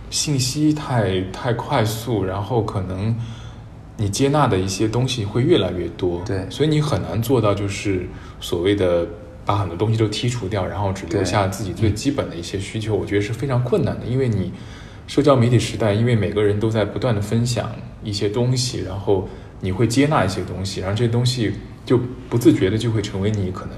[0.10, 3.16] 信息太太快速，然后可能
[3.96, 8.06] 你接纳的一些东西会越来越多，对所以你很难做到就是
[8.42, 9.08] 所谓的
[9.46, 14.52] 把很多东西都剔除掉，然后只留下自己最基本的一些需求，我觉得是非常困难的，因为你
[15.08, 17.70] 社交媒体时代，因为每个人都在不断的分享
[18.04, 19.28] 一些东西，然后
[19.60, 21.54] 你会接纳一些东西，然后这些东西
[21.86, 23.76] 就不自觉的就会成为你可能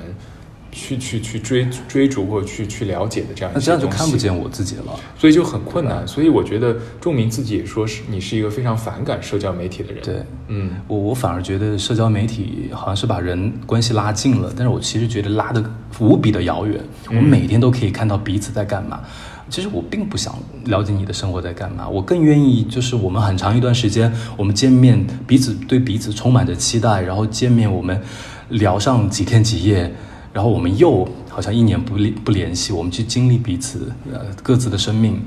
[0.76, 5.00] 去去去追追逐或者去去了解的这样一那这样就看不见我自己了。
[5.18, 6.06] 所以就很困难。
[6.06, 10.04] 所以我觉得仲明自己也说是你是一个非常反感社交媒体的人。
[10.04, 15.64] 对，嗯我我反而觉得社交媒体好像是把人关系拉近了，但是我其实觉得拉的
[16.00, 16.78] 无比的遥远。
[17.08, 19.00] 我们每天都可以看到彼此在干嘛。
[19.48, 20.36] 其实我并不想
[20.66, 28.02] 了解你的生活在干嘛，我更愿意就是我们很长一段时间我们见面，彼此对彼此充满着期待，然后见面我们
[28.50, 29.94] 聊上几天几夜，
[30.36, 35.18] 然后我们又好像一年不联不联系，我们去经历彼此呃各自的生命。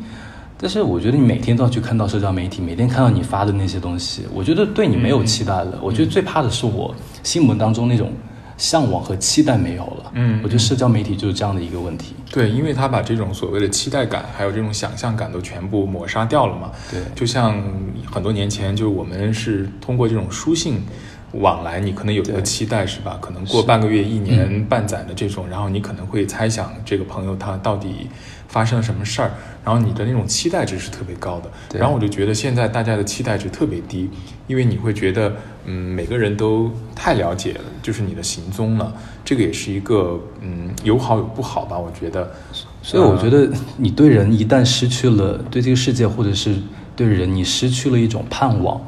[0.59, 5.79] 但是我觉得你每天都要去看到社交媒体，每天看到你发的那些东西，我觉得对你没有期待了。
[5.81, 8.13] 我觉得最怕的是我心目当中那种
[8.59, 10.13] 向往和期待没有了。
[10.13, 12.15] 嗯我觉得社交媒体就是这样的一个问题。
[12.31, 16.71] 对，因为他把这种所谓的期待感，还有这种想象感都全部抹杀掉了嘛。
[16.91, 17.57] 对就像
[18.05, 20.83] 很多年前，就是我们是通过这种书信
[21.33, 23.19] 往来，你可能有一个期待是吧？
[23.21, 28.09] 可能过半个月、一年半载的这种，然后你可能会猜想这个朋友他到底
[28.49, 29.31] 发生了什么事儿，
[29.65, 31.79] 然后你的那种期待值是特别高的。
[31.79, 34.11] 然后我就觉得现在大家的期待值特别低，
[34.47, 35.35] 因为你会觉得，
[35.67, 38.93] 嗯，每个人都太了解了，就是你的行踪了。
[39.25, 41.79] 这个也是一个，嗯，有好有不好吧？
[41.79, 42.33] 我觉得。
[42.81, 46.57] 所以我觉得你对人一旦失去了对这个世界，或者是
[46.97, 48.81] 对人你失去了一种盼望，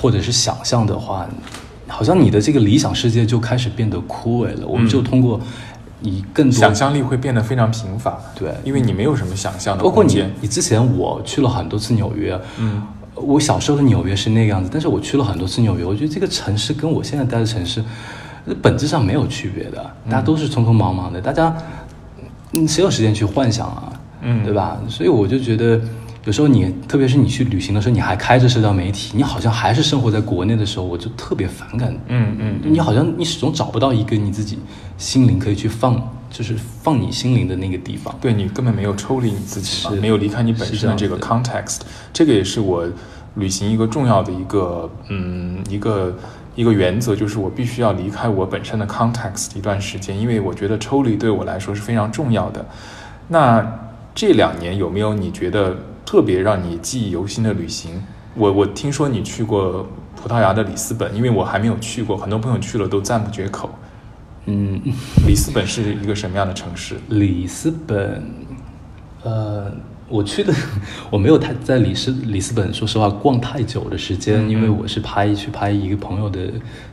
[0.00, 1.28] 或者是想象的话，
[1.94, 4.66] 好像你的这个理想世界就开始变得枯萎了。
[4.66, 5.40] 我们就通过
[6.00, 12.82] 你更多想象力会变得非常贫乏，对因为你没有什么想象的包括你。，你之前我去了很多次纽约，嗯，
[13.14, 17.82] 我小时候的纽约是那个样子，但是我去了很多次纽约，我觉得这个城市跟我现在待的城市，
[18.60, 19.78] 本质上没有区别的，
[20.10, 21.54] 大家都是匆匆忙忙的，大家，
[22.54, 23.92] 嗯，谁有时间去幻想啊？
[24.26, 24.80] 嗯对吧？
[24.88, 25.78] 所以我就觉得，
[26.24, 31.94] 有时候你，特别是你去旅行的时候，你还开着社交媒体，你好像还是生活在国内的时候，我就特别反感。
[32.08, 34.58] 嗯嗯你好像你始终找不到一个你自己
[34.96, 36.00] 心灵可以去放，
[36.30, 38.14] 就是放你心灵的那个地方。
[38.22, 41.80] 对你根本没有抽离你自己嘛，没有离开你本身的这个 context，
[42.12, 42.88] 这个也是我
[43.34, 46.16] 旅行一个重要的一个嗯一个
[46.54, 52.64] 一个原则，就是我必须要离开我本身的 context 一段时间，因为我觉得抽离对我来说是非常重要的。
[53.28, 53.66] 那
[54.14, 58.02] 这两年有没有你觉得特别让你记忆犹新的旅行？
[58.34, 59.86] 我我听说你去过
[60.16, 63.70] 葡萄牙的里斯本，因为我还没有去过，很多朋友去了都赞不绝口。
[64.46, 64.80] 嗯，
[65.26, 66.96] 里斯本是一个什么样的城市？
[67.08, 68.22] 里斯本，
[69.22, 69.72] 呃，
[70.08, 70.52] 我去的
[71.10, 76.40] 我没有太在里斯里斯本，说实话逛太久的时间，因为我是拍去拍一个朋友的，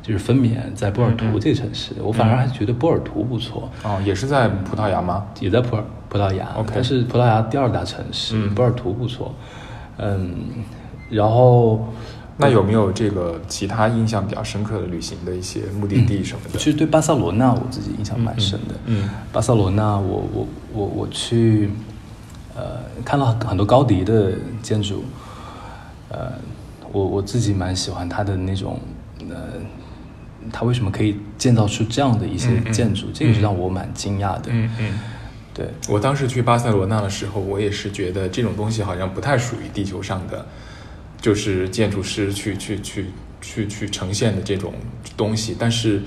[0.01, 3.69] 就是分娩在波尔图这个城市，我反而还觉得波尔图不错。
[3.83, 5.25] 哦，也是在葡萄牙吗？
[5.41, 9.33] 也在葡尔葡萄牙 OK 但是葡萄牙第二大城市，嗯波尔图不错。
[9.97, 10.35] 嗯，
[11.09, 11.87] 然后
[12.37, 16.57] 那有没有这个其他印象比较深刻的旅行的一些目的地什么的？
[16.57, 18.75] 其实对巴塞罗那我自己印象蛮深的。
[18.85, 21.69] 嗯嗯巴塞罗那我我我我去，
[22.55, 25.03] 呃，看了很多高迪的建筑，
[26.09, 26.33] 呃，
[26.91, 28.79] 我我自己蛮喜欢他的那种，
[29.29, 29.53] 呃，
[30.51, 34.49] 他为什么可以建造出这样的一些嗯嗯建筑，这个是让我蛮惊讶的。
[34.49, 34.99] 嗯嗯。
[35.53, 40.45] 对，我当时去巴塞罗那的时候，我也是觉得这种东西好像不太属于地球上的，
[41.19, 43.07] 就是建筑师去去去
[43.41, 44.73] 去去呈现的这种
[45.17, 46.01] 东西，但是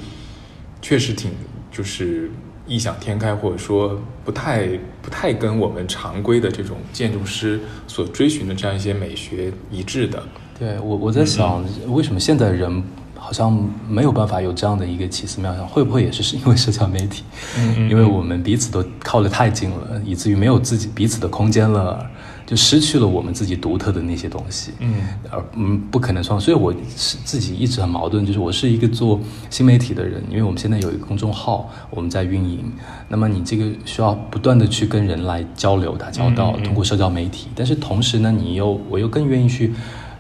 [0.81, 1.31] 确实挺
[1.71, 2.31] 就是
[2.67, 4.67] 异想天开，或者说不太
[5.03, 10.23] 不太跟我们常规的这种建筑师所追寻的这样一些美学一致的。
[10.59, 12.83] 对我我在想，为什么现在人
[13.17, 13.53] 好像
[13.89, 15.67] 没有办法有这样的一个奇思妙想？
[15.67, 17.25] 会不会也是是因为社交媒体？
[17.59, 22.07] 嗯嗯因为我们彼此都靠得太近了，以至于没有自己彼此的空间了，
[22.47, 24.73] 就失去了我们自己独特的那些东西。
[24.81, 24.95] 嗯
[25.31, 29.21] 而嗯不可能创，所以我是自己一直很矛盾，就是我是一个做
[29.51, 32.73] 新媒体的人，因为我们现在有一个公众号，我们在运营，
[33.09, 39.73] 那么你这个需要不断的去跟人来交流打交道，嗯嗯嗯通过社交媒体，但是同时呢，你又我又更愿意去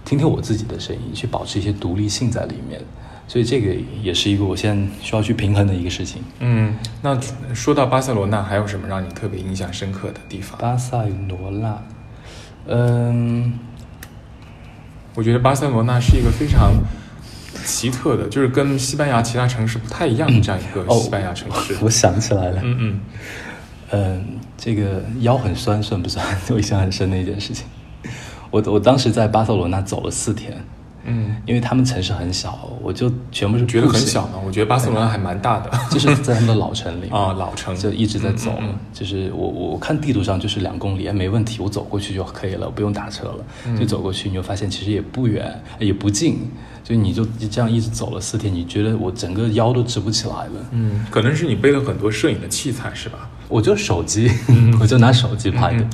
[0.04, 2.80] 听听我自己的声音，去保持一些独立性在里面，
[3.26, 6.22] 所以这个也是一个我现在需要去平衡的一个事情。
[6.40, 7.18] 嗯，那
[7.54, 10.58] 说到巴塞罗那，还有什么让你特别印象深刻的地方？
[10.58, 11.82] 巴塞罗那，
[12.66, 13.58] 嗯。
[15.16, 16.72] 我觉得巴塞罗那是一个非常
[17.64, 21.76] 奇特的，就是跟西班牙其他城市不太一样的这样一个哦西班牙城市。
[21.80, 23.00] 我想起来了，嗯嗯
[23.92, 24.26] 嗯，
[24.58, 26.26] 这个腰很酸算不算？
[26.50, 27.64] 我印象很深的一件事情。
[28.50, 30.64] 我我当时在巴塞罗那走了四天，
[31.06, 34.34] 嗯，因为他们城市很小，我就全部是觉得很小嘛？
[34.46, 35.70] 我觉得巴塞罗那还蛮大的。
[35.90, 46.38] 就是在他们的老城里 啊老城就一直在走，嗯嗯嗯就是我我我看地图上就是两公里，哎没问题，我走过去就可以了，不用打车了，嗯就走过去，你就发现其实也不远，也不近，
[46.82, 50.52] 就你就这样一直走了四天，你觉得我整个腰都直不起来了。
[50.72, 53.28] 嗯，可能是你背了很多摄影的器材，是吧？
[53.48, 54.30] 我就手机，
[54.80, 55.82] 我就拿手机拍的。
[55.82, 55.90] 嗯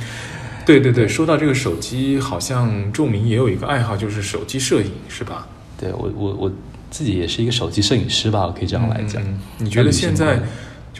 [0.70, 5.48] 对对对，说到这个手机，好像仲明也有一个爱好，就是手机摄影，是吧？
[5.76, 6.52] 对我我我
[6.90, 9.20] 自己也是一个手机摄影师吧，我可以这样来讲。
[9.58, 10.40] 你觉得现在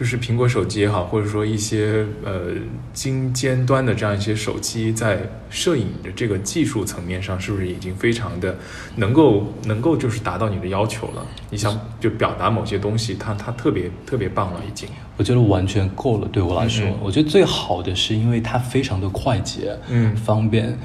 [0.01, 2.53] 就是苹果手机也好，或者说一些呃
[2.95, 5.19] 精尖端的这样一些手机，在
[5.51, 8.57] 摄影的这个技术层面上，是不是已经非常的
[8.97, 11.27] 能够能够就是达到你的要求了？
[11.51, 14.89] 你想就表达某些东西，它它特别特别棒了，已经。
[15.19, 20.79] 我觉得完全够了，对我来说，嗯嗯我觉得最好的是因为它非常的快捷，嗯方便，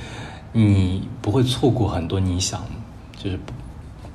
[0.52, 2.62] 你不会错过很多你想
[3.16, 3.54] 就是不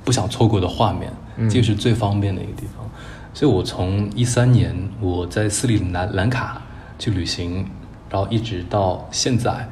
[0.05, 2.87] 不想错过的画面，嗯这个是最方便的一个地方。
[3.33, 6.61] 所以我从一三年我在斯里兰兰卡
[6.99, 7.65] 去旅行，
[8.09, 9.67] 然后一直到现在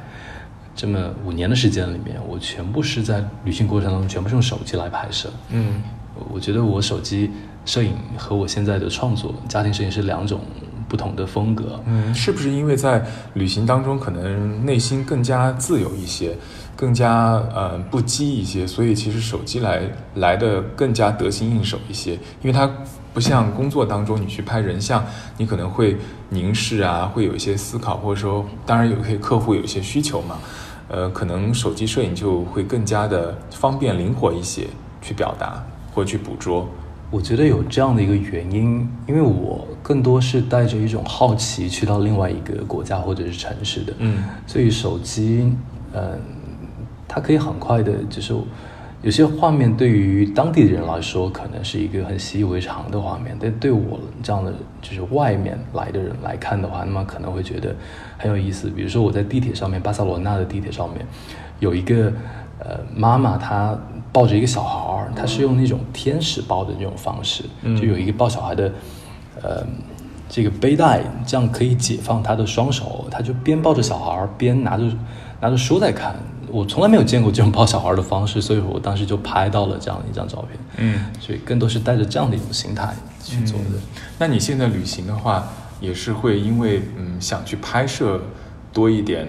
[0.74, 5.30] 这么五年的时间里面，我全部是在旅行过程当中全部是用手机来拍摄。
[5.50, 5.82] 嗯
[6.28, 7.30] 我觉得我手机
[7.64, 10.40] 摄影和我现在的创作家庭摄影是两种
[10.88, 11.80] 不同的风格。
[11.86, 13.02] 嗯，是不是因为在
[13.34, 16.36] 旅行当中，可能内心更加自由一些，
[16.76, 19.82] 更加呃不羁一些，所以其实手机来
[20.16, 22.70] 来的更加得心应手一些，因为它
[23.12, 25.04] 不像工作当中你去拍人像，
[25.36, 25.96] 你可能会
[26.28, 30.38] 凝视啊，会有一些思考，或者说当然有些客户有一些需求嘛，
[30.88, 34.66] 呃，可能手机摄影就会更加的方便灵活一些
[35.02, 36.68] 去表达或去捕捉。
[37.10, 44.22] 我觉得有这样的一个原因，因为我更多是带着一种好奇去到另外一个国家或者是城市的，嗯。
[44.46, 45.52] 所以手机，
[45.92, 46.20] 嗯，
[47.08, 48.32] 它可以很快的，就是
[49.02, 57.74] 有些画面对于当地的人来说可能是一个很习以为常的画面，但对我这样的就是外面来的人来看的话，那么可能会觉得
[58.18, 58.68] 很有意思。
[58.68, 61.06] 比如说我在地铁上面，巴塞罗那的地铁上面
[61.60, 62.12] 有一个
[62.58, 63.78] 呃妈妈，她
[64.12, 68.72] 抱着一个小孩儿，她是用那种天使抱的那种方式，就有一个抱小孩的
[69.42, 69.66] 呃。
[70.32, 74.84] 这个背带这样可以解放她的双手，她就边抱着小孩儿边拿着
[75.40, 76.14] 拿着书在看。
[76.52, 80.58] 我从来没有见过这种抱小孩的方式，所以我当时就拍到了这样的一张照片。
[80.76, 83.80] 嗯，所以更多是带着这样的一种心态去做的。
[84.18, 85.48] 那你现在旅行的话，
[85.80, 88.20] 也是会因为嗯想去拍摄
[88.72, 89.26] 多一点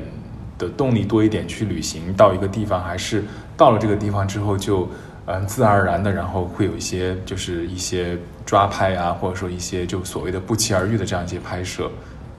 [0.57, 3.24] 的动力多一点去旅行到一个地方，还是
[3.55, 4.89] 到了这个地方之后就
[5.26, 11.89] 嗯自然而然的，然后会有一些就是一些抓拍啊，或者说一些就所谓的不期而遇的这样一些拍摄。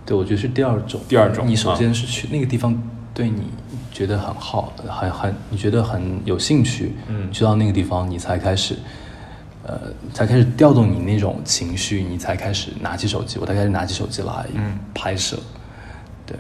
[0.05, 1.01] 对，我觉得是第二种。
[1.09, 2.77] 第二种，你首先是去那个地方，
[3.15, 3.45] 对你
[3.93, 7.31] 觉得很好，很很你觉得很有兴趣，嗯。
[7.31, 8.75] 去到那个地方，你才开始，
[9.65, 9.79] 呃，
[10.13, 14.79] 才开始调动你那种情绪，你才开始拿起手机，我才开始拿起手机来嗯。
[14.95, 15.39] 拍摄。
[16.27, 16.37] 对，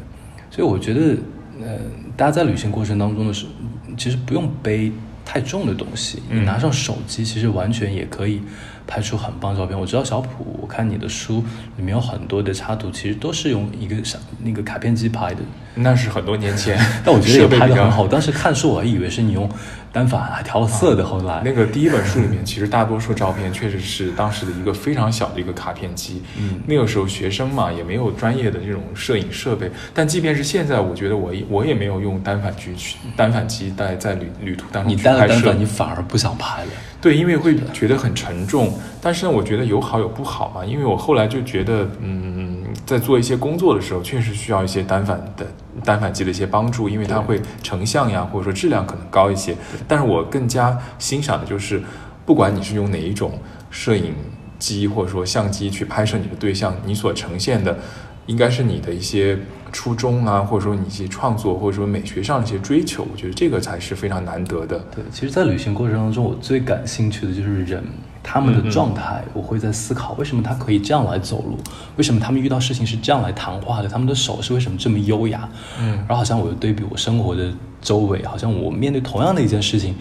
[0.50, 1.16] 所以我觉得，
[1.60, 1.78] 呃，
[2.16, 3.52] 大家在旅行过程当中的时候，
[3.96, 4.90] 其实不用背
[5.24, 8.40] 太重的东西，你嗯拿上手机，其实完全也可以
[8.86, 9.78] 拍出很棒照片。
[9.78, 11.44] 我知道小普，我看你的书
[11.76, 15.40] 里面有很多的插图，其实都是用一个小那个卡片机拍的，
[15.74, 18.06] 那是很多年前， 但我觉得也拍的很好。
[18.06, 19.48] 当时看书我还以为是你用
[19.92, 26.22] 单反啊调了色的，后来那个第一本书里面， 其实大多数照片确实是当时的一个非常小的一个卡片机。
[26.38, 29.70] 嗯那个时候学生嘛，也没有专业的这种摄影设备。
[29.92, 36.70] 但即便是现在，我觉得我也我也没有用单反机去单反机带在旅旅途当中你去拍摄带了单反，你反而不想拍了。
[37.00, 38.72] 对，因为会觉得很沉重。
[39.00, 40.64] 但是呢，我觉得有好有不好嘛。
[40.64, 45.46] 因为我后来就觉得，嗯，在做一些工作的时候，确实需要一些单反的
[45.84, 49.56] 单反机的一些帮助，因为它会成像呀，或者说质量可能高一些。
[49.86, 51.82] 但是我更加欣赏的就是，
[52.24, 53.32] 不管你是用哪一种
[53.70, 54.14] 摄影
[54.58, 57.78] 机或者说相机去拍摄你的对象，你所呈现的
[58.26, 59.38] 应该是你的一些
[59.72, 63.06] 初衷啊，或者说你一些创作，或者说美学上的一些追求。
[63.10, 64.78] 我觉得这个才是非常难得的。
[64.94, 67.82] 对，其实，在旅行过程当中，我最感兴趣的就是人
[68.22, 69.24] 他们的状态。
[69.34, 71.58] 我会在思考，为什么他可以这样来走路？
[71.96, 73.88] 为什么他们遇到事情是这样来谈话的？
[73.88, 75.48] 他们的手是为什么这么优雅？
[75.80, 79.94] 嗯然后好像我又对比我生活的周围，好像我面对同样的一件事情，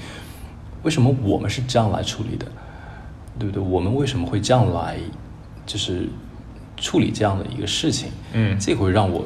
[0.84, 2.46] 为什么我们是这样来处理的？
[3.40, 3.64] 对不对？
[3.64, 4.98] 我们为什么会这样来，
[5.66, 6.08] 就是
[6.78, 8.10] 处理这样的一个事情？
[8.34, 9.24] 嗯这会让我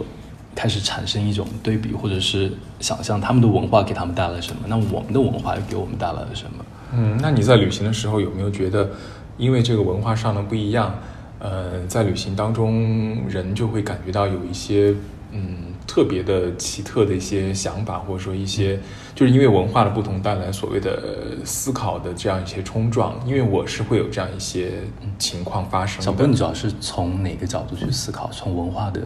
[0.56, 6.64] 开始产生一种对比，或者是想象他们的文化给他们带来什么，那我们的文化又给我们带来了什么？
[6.98, 8.90] 嗯，那你在旅行的时候有没有觉得，
[9.38, 10.94] 因为这个文化上的不一样，
[11.40, 14.94] 呃，在旅行当中人就会感觉到有一些
[15.32, 18.80] 嗯特别的奇特的一些想法，或者说一些
[19.14, 23.14] 就是因为文化的不同带来所谓的呃思考的这样一些冲撞。
[23.26, 24.72] 因为我是会有这样一些
[25.20, 26.04] 情况发生的。
[26.04, 28.30] 小朋友，你主要是从哪个角度去思考？
[28.32, 29.02] 从文化的，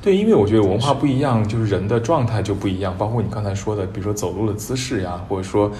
[0.00, 5.70] 对，因为我觉得文化不一样，就是人的状态就不一样，包括你刚才说的，比如说走路的姿势呀，或者说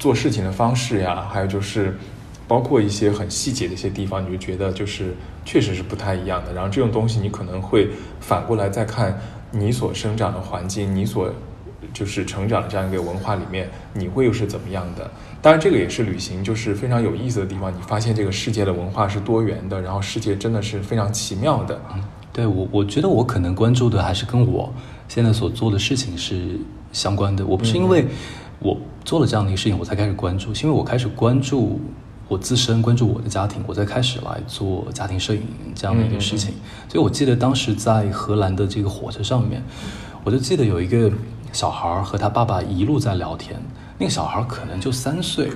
[0.00, 1.96] 做事情的方式呀，还有就是
[2.48, 6.52] 包括一些很细节的一些地方，你就觉得就是确实是不太一样的。
[6.52, 9.16] 然后这种东西你可能会反过来再看
[9.52, 11.32] 你所生长的环境，你所
[11.92, 15.10] 就是成长的这样一个文化里面，你会又是怎么样的？
[15.42, 17.72] 当然，这个也是旅行就是非常有意思的地方。
[17.72, 21.80] 你发现这个世界的文化是多元的，然后世界真的是非常奇妙的。
[22.32, 24.72] 对我，我觉得我可能关注的还是跟我
[25.08, 26.58] 现在所做的事情是
[26.92, 27.44] 相关的。
[27.44, 28.06] 我不是因为
[28.60, 31.80] 我做了这样的一个事情，我才开始关注，是因为我开始关注
[32.28, 35.42] 我自身，关注我的家庭，我才开始来做家庭摄影
[35.74, 36.54] 这样的一个事情。
[36.88, 39.62] 所以我记得当时在荷兰的这个火车上面，
[40.22, 41.10] 我就记得有一个
[41.52, 43.60] 小孩和他爸爸一路在聊天，
[43.98, 45.50] 那个小孩可能就三岁，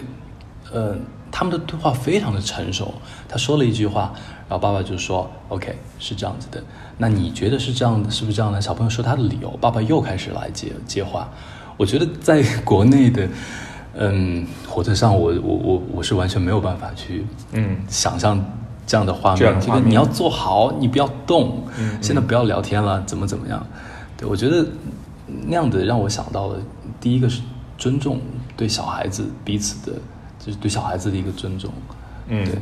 [0.72, 0.96] 呃，
[1.30, 2.92] 他们的对话非常的成熟。
[3.28, 4.12] 他说了一句话，
[4.48, 6.60] 然后爸爸就说：“OK，是这样子的。
[6.98, 8.10] 那你觉得是这样的？
[8.10, 11.28] 是不是这样的？”小朋友说他的理由，爸爸又开始来接接话。
[11.76, 13.28] 我觉得在国内的，
[13.94, 18.44] 嗯，火车上我，我我我是完全没有办法去，嗯想象
[18.86, 19.38] 这样的画面。
[19.38, 23.66] 这样的画面这个你要做好，你不要动，嗯现在不要聊天了，怎么怎么样？
[24.16, 24.64] 对我觉得
[25.46, 26.60] 那样的让我想到了，
[27.00, 27.42] 第一个是
[27.76, 28.20] 尊重
[28.56, 29.98] 对小孩子彼此的，
[30.38, 31.72] 就是对小孩子的一个尊重。
[32.28, 32.54] 嗯对，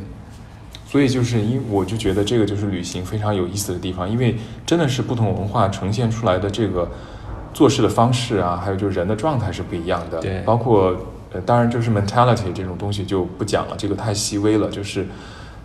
[0.87, 4.35] 所以就是因为我就觉得这个就是旅行非常有意思的地方，因为
[4.65, 6.89] 真的是不同文化呈现出来的这个
[7.53, 10.19] 做事的方式啊，还有就是人的状态是不一样的。
[10.19, 10.95] 对包括
[11.31, 15.07] 呃，当然就是 mentality 这种东西就不讲了，这个太细微了，就是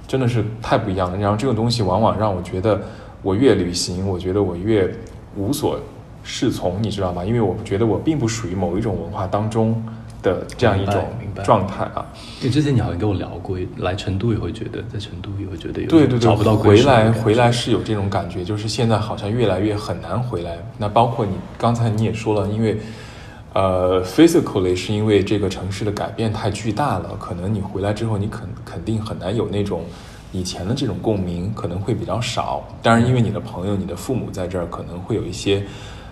[0.06, 1.18] 真的是太不一样了。
[1.18, 2.80] 然后这种东西往往让我觉得，
[3.22, 4.90] 我越旅行，我觉得我越
[5.36, 5.78] 无所
[6.22, 7.24] 适从，你知道吗？
[7.24, 9.82] 因为我觉得我并不属于某一种文化当中
[10.22, 11.04] 的这样一种
[11.44, 12.06] 状态啊。
[12.40, 20.58] 因为之前你好像跟我聊过，来成都也会觉得，在成都也会觉得有对对对，找不到归回来回来是有这种感觉，就是现在好像越来越很难回来。
[20.76, 22.78] 那包括你刚才你也说了，因为
[23.54, 29.84] 呃，physically 是因为这个城市的改变太巨大了，可能你回来之后，你肯肯定很难有那种
[30.30, 32.62] 以前的这种共鸣，可能会比较少。
[32.82, 35.64] 当然，因为你的朋友、你的父母在这儿，可能会有一些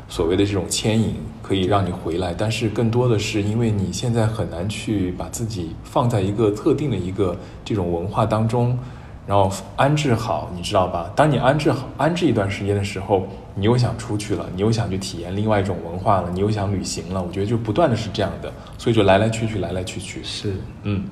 [0.09, 8.79] 所谓的这种牵引，可以让你回来，但是更多的是因为你现在很难去把自己放在一个特定的一个这种文化当中，
[9.27, 11.11] 然后安置好，你知道吧？
[11.17, 17.23] 当你安置好、安置一段时间的时候，你又想出去了，你又想去体验另外一种文化了，你又想旅行了。
[17.23, 20.23] 我觉得就不断的是这样的，所以就来来去去，来来去去。
[20.23, 20.55] 是，
[20.85, 21.05] 嗯。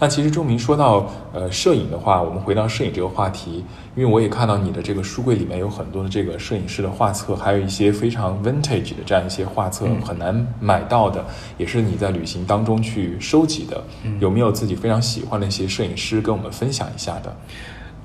[0.00, 3.62] 那其实钟明说到呃摄影的话，我们回到摄影这个话题，
[3.94, 11.22] 因为我也看到你的这个书柜里面有很多的这个摄影师的画册，还有一些非常 vintage 的这样一些画册，很难买到的，
[11.58, 13.84] 也是你在旅行当中去收集的。
[14.20, 17.36] 有没有自己非常喜欢的一些摄影师跟我们分享一下的？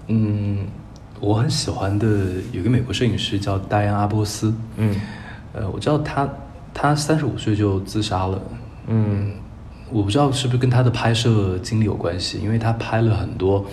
[0.07, 0.67] 嗯，
[1.21, 2.07] 我很喜欢的
[2.51, 4.53] 有个美国摄影师叫戴安阿波斯。
[4.75, 4.99] 嗯，
[5.53, 6.27] 呃，我知道他
[6.73, 8.41] 他三十五岁就自杀了。
[8.87, 9.31] 嗯。
[9.91, 13.63] 我不知道是不是跟他的拍摄经历有关系，因为他拍了很多，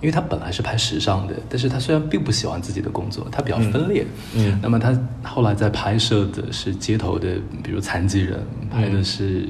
[0.00, 8.38] 因为他本来是拍时尚的，但是他虽然并不喜欢自己的工作，他比较分裂，嗯，那么他后来在拍摄的是街头的，比如残疾人，
[8.70, 9.48] 拍的是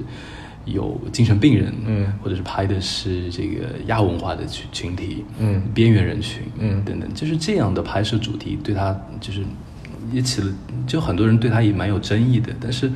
[0.64, 9.42] 有精神病人，嗯，或者是拍的是这个亚文化的群群体，嗯，边缘人群，嗯，等等，就是这样的拍摄主题对他就是
[10.10, 10.46] 也起了，
[10.86, 12.90] 就很多人对他也蛮有争议的，但是。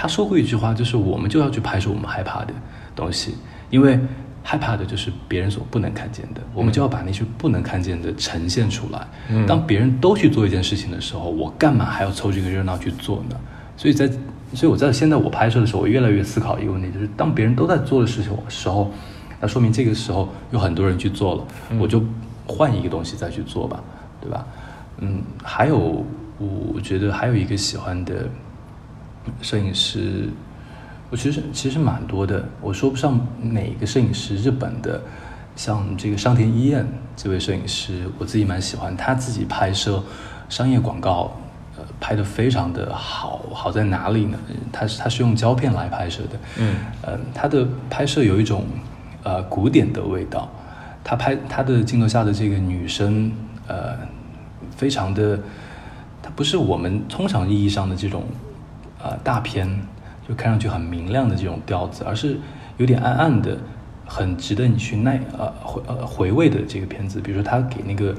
[0.00, 2.54] 他说过一句话，就是我们就要去拍摄我们害怕的
[2.94, 3.34] 东西，
[3.68, 3.98] 因为
[4.44, 9.08] 害怕的就是别人所不能看见的，我们就要把那些不能看见的呈现出来。
[9.44, 13.36] 当别人都去做一件事情的时候，我干嘛还要凑这个热闹去做呢？
[13.76, 14.08] 所以在，
[14.54, 18.92] 所以我在现在我拍摄的时候，我越来越思考一个问题，就是当别人都在做的事情时候，
[19.40, 21.44] 那说明这个时候有很多人去做了，
[21.76, 22.00] 我就
[22.46, 23.82] 换一个东西再去做吧，
[24.20, 24.46] 对吧？
[24.98, 26.06] 嗯，还有，
[26.38, 28.28] 我觉得还有一个喜欢的。
[29.42, 30.28] 摄影师，
[31.10, 34.36] 我其实其实蛮多的，我说不上哪个摄影师。
[34.36, 35.00] 日本的，
[35.56, 40.02] 像这个上田一彦这位摄影师，我自己蛮喜欢，他自己拍摄
[40.48, 41.32] 商业广告，
[41.76, 43.42] 呃，拍的非常的好。
[43.52, 44.38] 好在哪里呢？
[44.72, 48.64] 他是他是用胶片来拍摄的，嗯，呃，他的拍摄有一种
[49.22, 50.50] 呃古典的味道。
[51.04, 53.32] 他拍他的镜头下的这个女生，
[53.66, 53.96] 呃，
[54.76, 55.38] 非常的，
[56.22, 58.24] 她不是我们通常意义上的这种。
[59.02, 59.68] 呃，大片
[60.28, 62.38] 就看上去很明亮的这种调子，而是
[62.76, 63.56] 有点暗暗的，
[64.06, 67.20] 很值得你去耐呃回呃回味的这个片子。
[67.20, 68.14] 比如说他给那个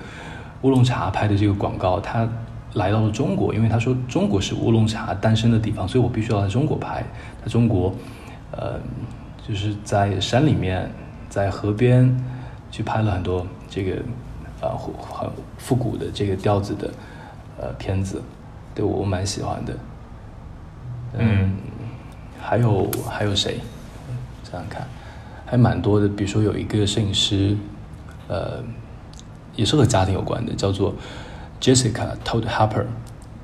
[0.61, 2.27] 乌龙茶拍的这个广告，他
[2.73, 7.03] 来到了中国，因为他说中国是乌龙茶诞生的地方，所以我必须要在中国拍。
[7.43, 7.93] 在中国，
[8.51, 8.80] 呃，
[9.47, 10.89] 就是在山里面，
[11.30, 12.15] 在河边
[12.71, 13.97] 去拍了很多这个
[14.61, 16.91] 呃很复古的这个调子的
[17.59, 18.21] 呃片子，
[18.75, 19.73] 对我蛮喜欢的。
[21.18, 21.51] 嗯，
[22.39, 23.60] 还有还有谁？
[24.43, 24.88] 想想看，
[25.45, 26.07] 还蛮多的。
[26.07, 27.55] 比如说有一个摄影师，
[28.28, 28.64] 呃，
[29.55, 30.93] 也是和家庭有关的，叫做
[31.62, 32.86] Jessica Todd Harper。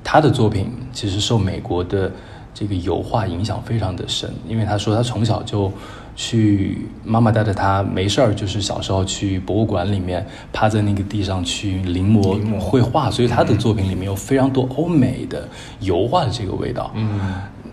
[0.02, 2.10] 他的作品其实受美国的
[2.52, 5.72] 这个油画影响非常的深，因为他说他从小就
[6.16, 15.48] 去妈妈带着他没事儿，就是小时候去博物馆里面趴在那个地上去临摹绘画，所以他的作品里面有非常多欧美的
[15.78, 16.90] 油画的这个味道。
[16.94, 17.20] 嗯。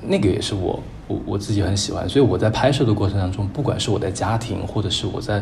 [0.08, 5.41] 那个也是我我我自己很喜欢，所以我在拍摄的过程当中，不管是我在家庭，或者是我在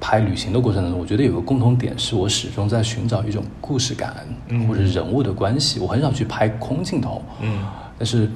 [0.00, 4.26] 拍旅行的过程当中，我觉得有个共同点是我始终在寻找一种故事感，
[4.68, 5.78] 或者人物的关系。
[5.80, 7.64] 我很少去拍空镜头，嗯，
[7.98, 8.28] 但是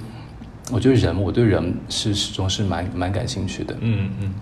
[0.70, 4.34] 我觉得人，我对人是始终是蛮蛮感兴趣的，嗯嗯。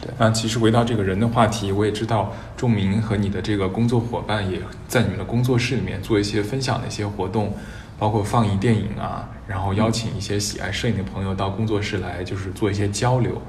[0.00, 4.58] 对，那其实回到这个人的话题，我也知道仲明和你的这个工作伙伴也
[4.88, 7.52] 在你们的工作室里面做一些分享的一些活动。
[7.98, 13.40] 包括放映电影啊，然后邀请一些喜爱摄影的朋友到工作室来，就是做一些交流。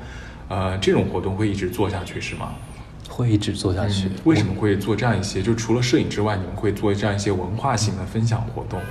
[0.50, 2.52] 呃，这种活动会一直做下去是吗？
[3.08, 4.10] 会一直做下去。
[4.26, 5.42] 为什么会做这样一些？
[5.42, 8.82] 就除了摄影之外，你们会做这样一些文化性的分享活动？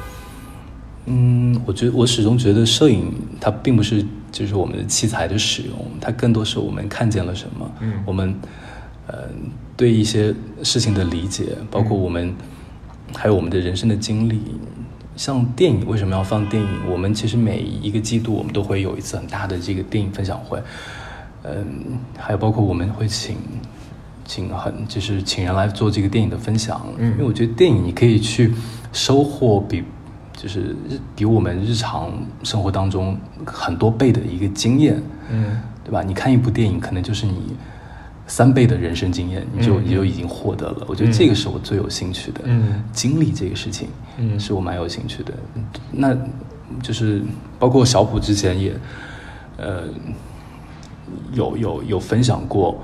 [1.05, 7.71] 嗯，我觉得我始终觉得摄影它并不是就是我们的器材的使用，它更多是我们看见了什么。
[7.81, 8.35] 嗯，我们
[9.07, 9.29] 呃
[9.77, 12.35] 对一些事情的理解，包括我们
[13.15, 14.41] 还有我们的人生的经历。
[15.17, 16.69] 像电影为什么要放电影？
[16.91, 20.63] 我们其实每一个季度我们都会有一次很大的这个电影分享会，
[21.45, 23.37] 嗯，还有包括我们会请
[24.25, 28.53] 请很就是请人来做这个电影的分享，嗯，因为我觉得电影你可以去
[28.93, 29.85] 收获比
[30.35, 30.75] 就是
[31.15, 32.11] 比我们日常
[32.43, 36.03] 生活当中很多倍的一个经验，嗯，对吧？
[36.03, 37.55] 你看一部电影可能就是你。
[38.33, 40.87] 三倍的人生经验，你就你就已经获得了。
[40.87, 42.41] 我觉得这个是我最有兴趣的，
[42.91, 43.89] 经历这个事情，
[44.41, 45.35] 是我蛮有兴趣的。
[45.91, 46.17] 那，
[46.83, 47.21] 就是
[47.59, 48.75] 包括小普之前也，
[49.59, 49.83] 呃，
[51.35, 52.83] 有有有分享过，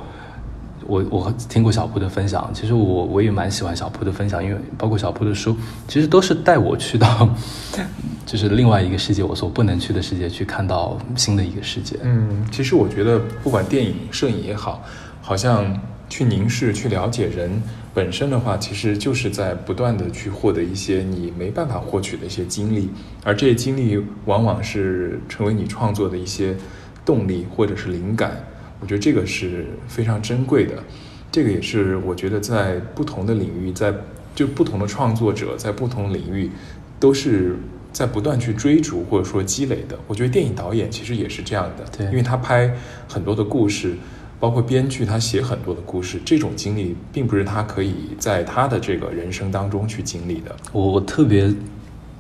[0.87, 5.57] 我我听过小普的分享，其实我我也蛮喜欢小普的分享，因为包括小普的书，
[5.89, 7.27] 其实都是带我去到，
[8.27, 11.97] 就是另外一个世界，我所不能去的世界，去看到新的一个世界。
[12.03, 14.85] 嗯，其实我觉得不管电影、摄影也好，
[15.29, 17.63] 好像去凝视、去了解人
[17.93, 22.89] 本身的话，其实就是在不断的去获得一些你没办法获取的一些经历，
[23.23, 26.57] 而这些经历往往是成为你创作的一些
[27.05, 28.43] 动力或者是灵感。
[28.81, 30.83] 我觉得这个是非常珍贵的，
[31.31, 33.93] 这个也是我觉得在不同的领域，在
[34.35, 36.51] 就不同的创作者在不同领域，
[36.99, 37.55] 都是
[37.93, 39.99] 在不断去追逐或者说积累的。
[40.07, 42.75] 我觉得电影导演其实也是这样的，对，因为他拍
[43.07, 43.95] 很多的故事，
[44.41, 50.55] 包括编剧他写很多的故事，这种经历并不是他可以在他的这个人生当中去经历的。
[50.73, 51.53] 我我特别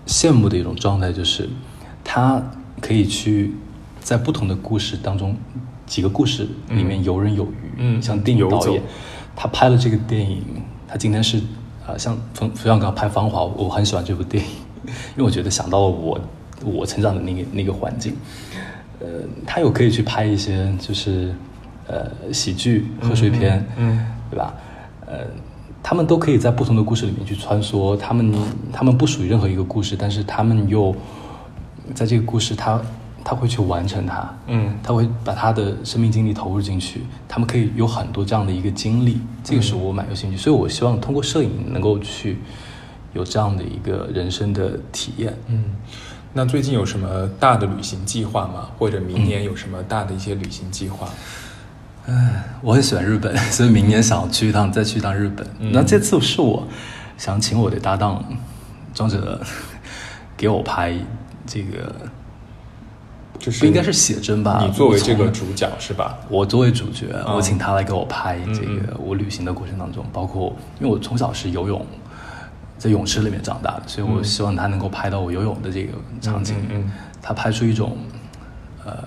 [0.07, 1.49] 羡慕的一种状态就是，
[2.03, 2.43] 他
[2.81, 3.53] 可以去
[4.01, 5.37] 在不同的故事当中。
[5.89, 8.83] 几个故事里面游刃有余，嗯，像电影导演，
[9.35, 10.43] 他拍了这个电影，
[10.87, 11.41] 他今天是，
[11.87, 14.51] 呃，像冯冯小刚拍《芳华》，我很喜欢这部电影，
[14.85, 16.21] 因为我觉得想到了我
[16.63, 18.15] 我成长的那个那个环境，
[19.01, 19.07] 呃，
[19.47, 21.35] 他有可以去拍一些就是
[21.89, 24.55] 呃喜剧贺岁片，嗯，对吧？
[25.07, 25.19] 呃，
[25.83, 28.33] 他们都可以在不同的故事里面去穿梭，他们
[28.73, 30.95] 他们不属于任何一个故事，但是他们又
[31.95, 32.81] 在这个故事他。
[33.25, 42.39] 他会去完成它，嗯，他会把他的生命经历投入进去，他们可以有很多这样的一个经历，这个是我蛮有兴趣，所以我希望通过摄影能够去
[43.13, 45.37] 有这样的一个人生的体验。
[45.49, 45.65] 嗯，
[46.33, 48.71] 那最近有什么大的旅行计划吗？
[48.79, 51.07] 或者明年有什么大的一些旅行计划？
[51.07, 51.13] 嗯，
[52.61, 55.47] 我很喜欢日本， 所以明年想要去一趟，再去一趟日本。
[55.73, 56.67] 那这次是我
[57.17, 58.25] 想请我的搭档
[58.95, 59.41] 庄哲
[60.37, 60.95] 给我拍
[61.47, 61.95] 这个。
[63.39, 64.65] 就是不应该是写真吧？
[64.67, 66.19] 你作为这个主角是吧？
[66.29, 71.87] 我作为主角，我请他来给我拍这个我旅行的过程当中，包括因为我从小是游泳，
[72.79, 76.57] 在泳池里面长大的，所以我希望他能够拍到我游泳的这个场景，
[77.23, 77.97] 他拍出一种
[78.85, 79.05] 呃。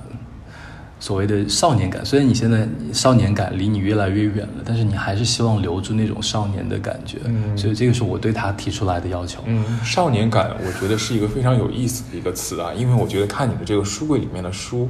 [1.02, 7.18] 所谓的少年感，虽然你现在少年感离你越来越远了，但是你还是希望留住那种少年的感觉。
[7.26, 9.42] 嗯，所以这个是我对他提出来的要求。
[9.48, 14.88] 嗯，少年感，我觉得是一个非常有意思的一个词啊，因为我觉得看你的这个书柜里面的书，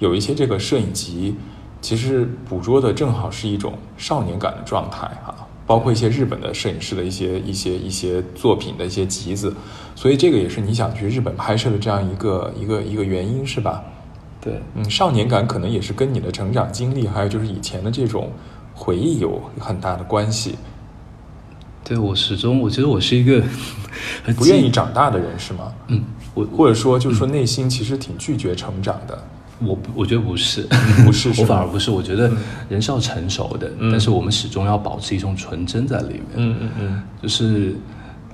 [0.00, 1.36] 有一些这个摄影集，
[1.80, 5.32] 其实捕捉的正好是一种少年感的状态哈，
[5.68, 9.54] 包括一些日本的摄影师的一些一些一些作品的一些集子，
[9.94, 13.84] 所以这个也是你想去日本拍摄的这样一个一个一个原因，是吧？
[14.44, 18.30] 对，嗯，少年感可能也是跟你的成长经历，还有就是以前的这种
[18.74, 20.56] 回忆有很大的关系。
[21.82, 23.42] 对我始终，我觉得我是一个
[24.36, 25.72] 不愿意长大的人，是吗？
[25.88, 29.18] 嗯，我或者说就是说内心其实挺拒绝成长的。
[29.60, 30.68] 我我觉得不是，
[31.06, 31.90] 不是， 我反而不是。
[31.90, 32.30] 我觉得
[32.68, 36.24] 人是要成熟的，但是我们始终要保持一种纯真在里面。
[36.36, 37.74] 嗯嗯嗯，就是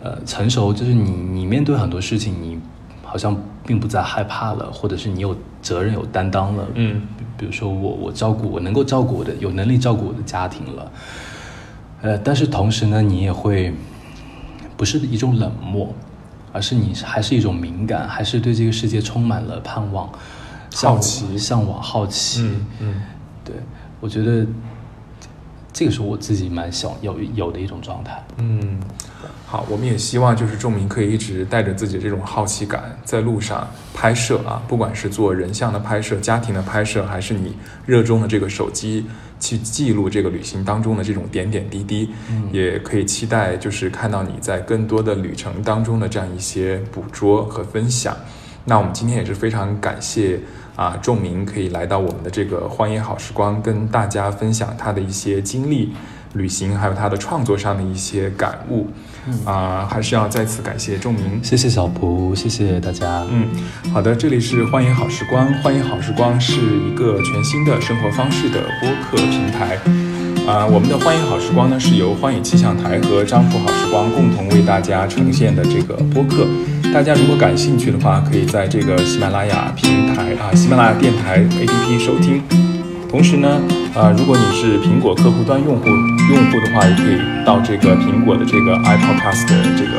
[0.03, 2.59] 呃，成熟就是你你面对很多事情你。
[3.03, 3.37] 好像
[3.67, 6.67] 并不再害怕了，或者是你有责任有担当了。
[6.75, 7.03] 嗯，
[7.37, 10.93] 比如说我我照顾我能够照顾我的有能力照顾我的家庭了。
[12.03, 13.73] 呃，但是同时呢，你也会
[14.77, 15.95] 不是一种冷漠，
[16.53, 20.11] 而是你还是一种敏感，还是对这个世界充满了盼望、
[20.75, 22.43] 好奇、向往、好奇。
[22.43, 23.03] 嗯嗯，
[23.45, 23.57] 对，
[24.01, 24.47] 我觉得
[25.73, 28.25] 这个是我自己蛮想有有的一种状态。
[28.39, 28.81] 嗯。
[29.51, 39.05] 好，我们也希望就是仲明可以一直带着自己这种好奇感在路上拍摄啊，不管是做人像的拍摄、家庭的拍摄，还是你热衷的这个手机
[39.41, 42.09] 去记录这个旅行当中的这种点点滴滴，
[42.53, 48.17] 也可以期待就是看到你在更多的旅程当中的这样一些捕捉和分享。
[48.65, 50.39] 那我们今天也是非常感谢
[50.77, 55.93] 啊，仲明可以来到我们的这个荒野好时光，跟大家分享他的一些经历、
[56.35, 58.87] 旅行，还有他的创作上的一些感悟。
[59.45, 63.25] 啊，还是要再次感谢仲明，谢谢小蒲，谢谢大家。
[63.31, 63.47] 嗯，
[63.93, 69.79] 好的，这里是欢迎好时光，欢迎好时光是一个全新的生活方式的播客平台。
[70.47, 76.47] 啊，我们的欢迎好时光呢，是由欢迎气象台和张浦好时光共同为大家呈现的这个播客。
[76.93, 82.43] 大家如果感兴趣的话，可以在这个喜马拉雅平台啊，喜马拉雅电台 APP 收听。
[83.11, 83.61] 同时呢，
[83.93, 89.91] 啊，如果你是苹果客户端用户用户的话，也可以到这个苹果的这个 iPodcast 的这个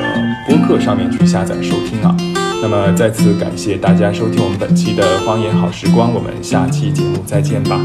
[0.47, 2.15] 播客上面去下载收听啊。
[2.61, 7.77] 那么再次感谢大家收听我们本期的荒野好时光，我们下期节目再见吧。